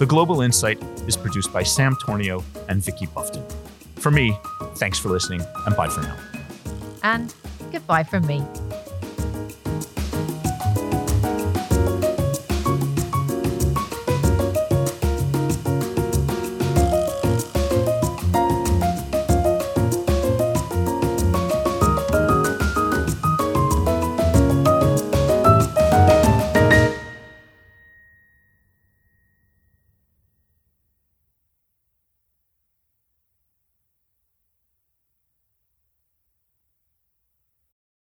The 0.00 0.06
Global 0.06 0.40
Insight 0.40 0.82
is 1.06 1.16
produced 1.16 1.52
by 1.52 1.62
Sam 1.62 1.94
Tornio 2.04 2.42
and 2.68 2.84
Vicky 2.84 3.06
Buffton. 3.06 3.44
For 4.00 4.10
me, 4.10 4.36
thanks 4.74 4.98
for 4.98 5.10
listening, 5.10 5.42
and 5.64 5.76
bye 5.76 5.88
for 5.88 6.00
now. 6.00 6.16
And 7.04 7.32
goodbye 7.72 8.04
from 8.04 8.26
me. 8.26 8.44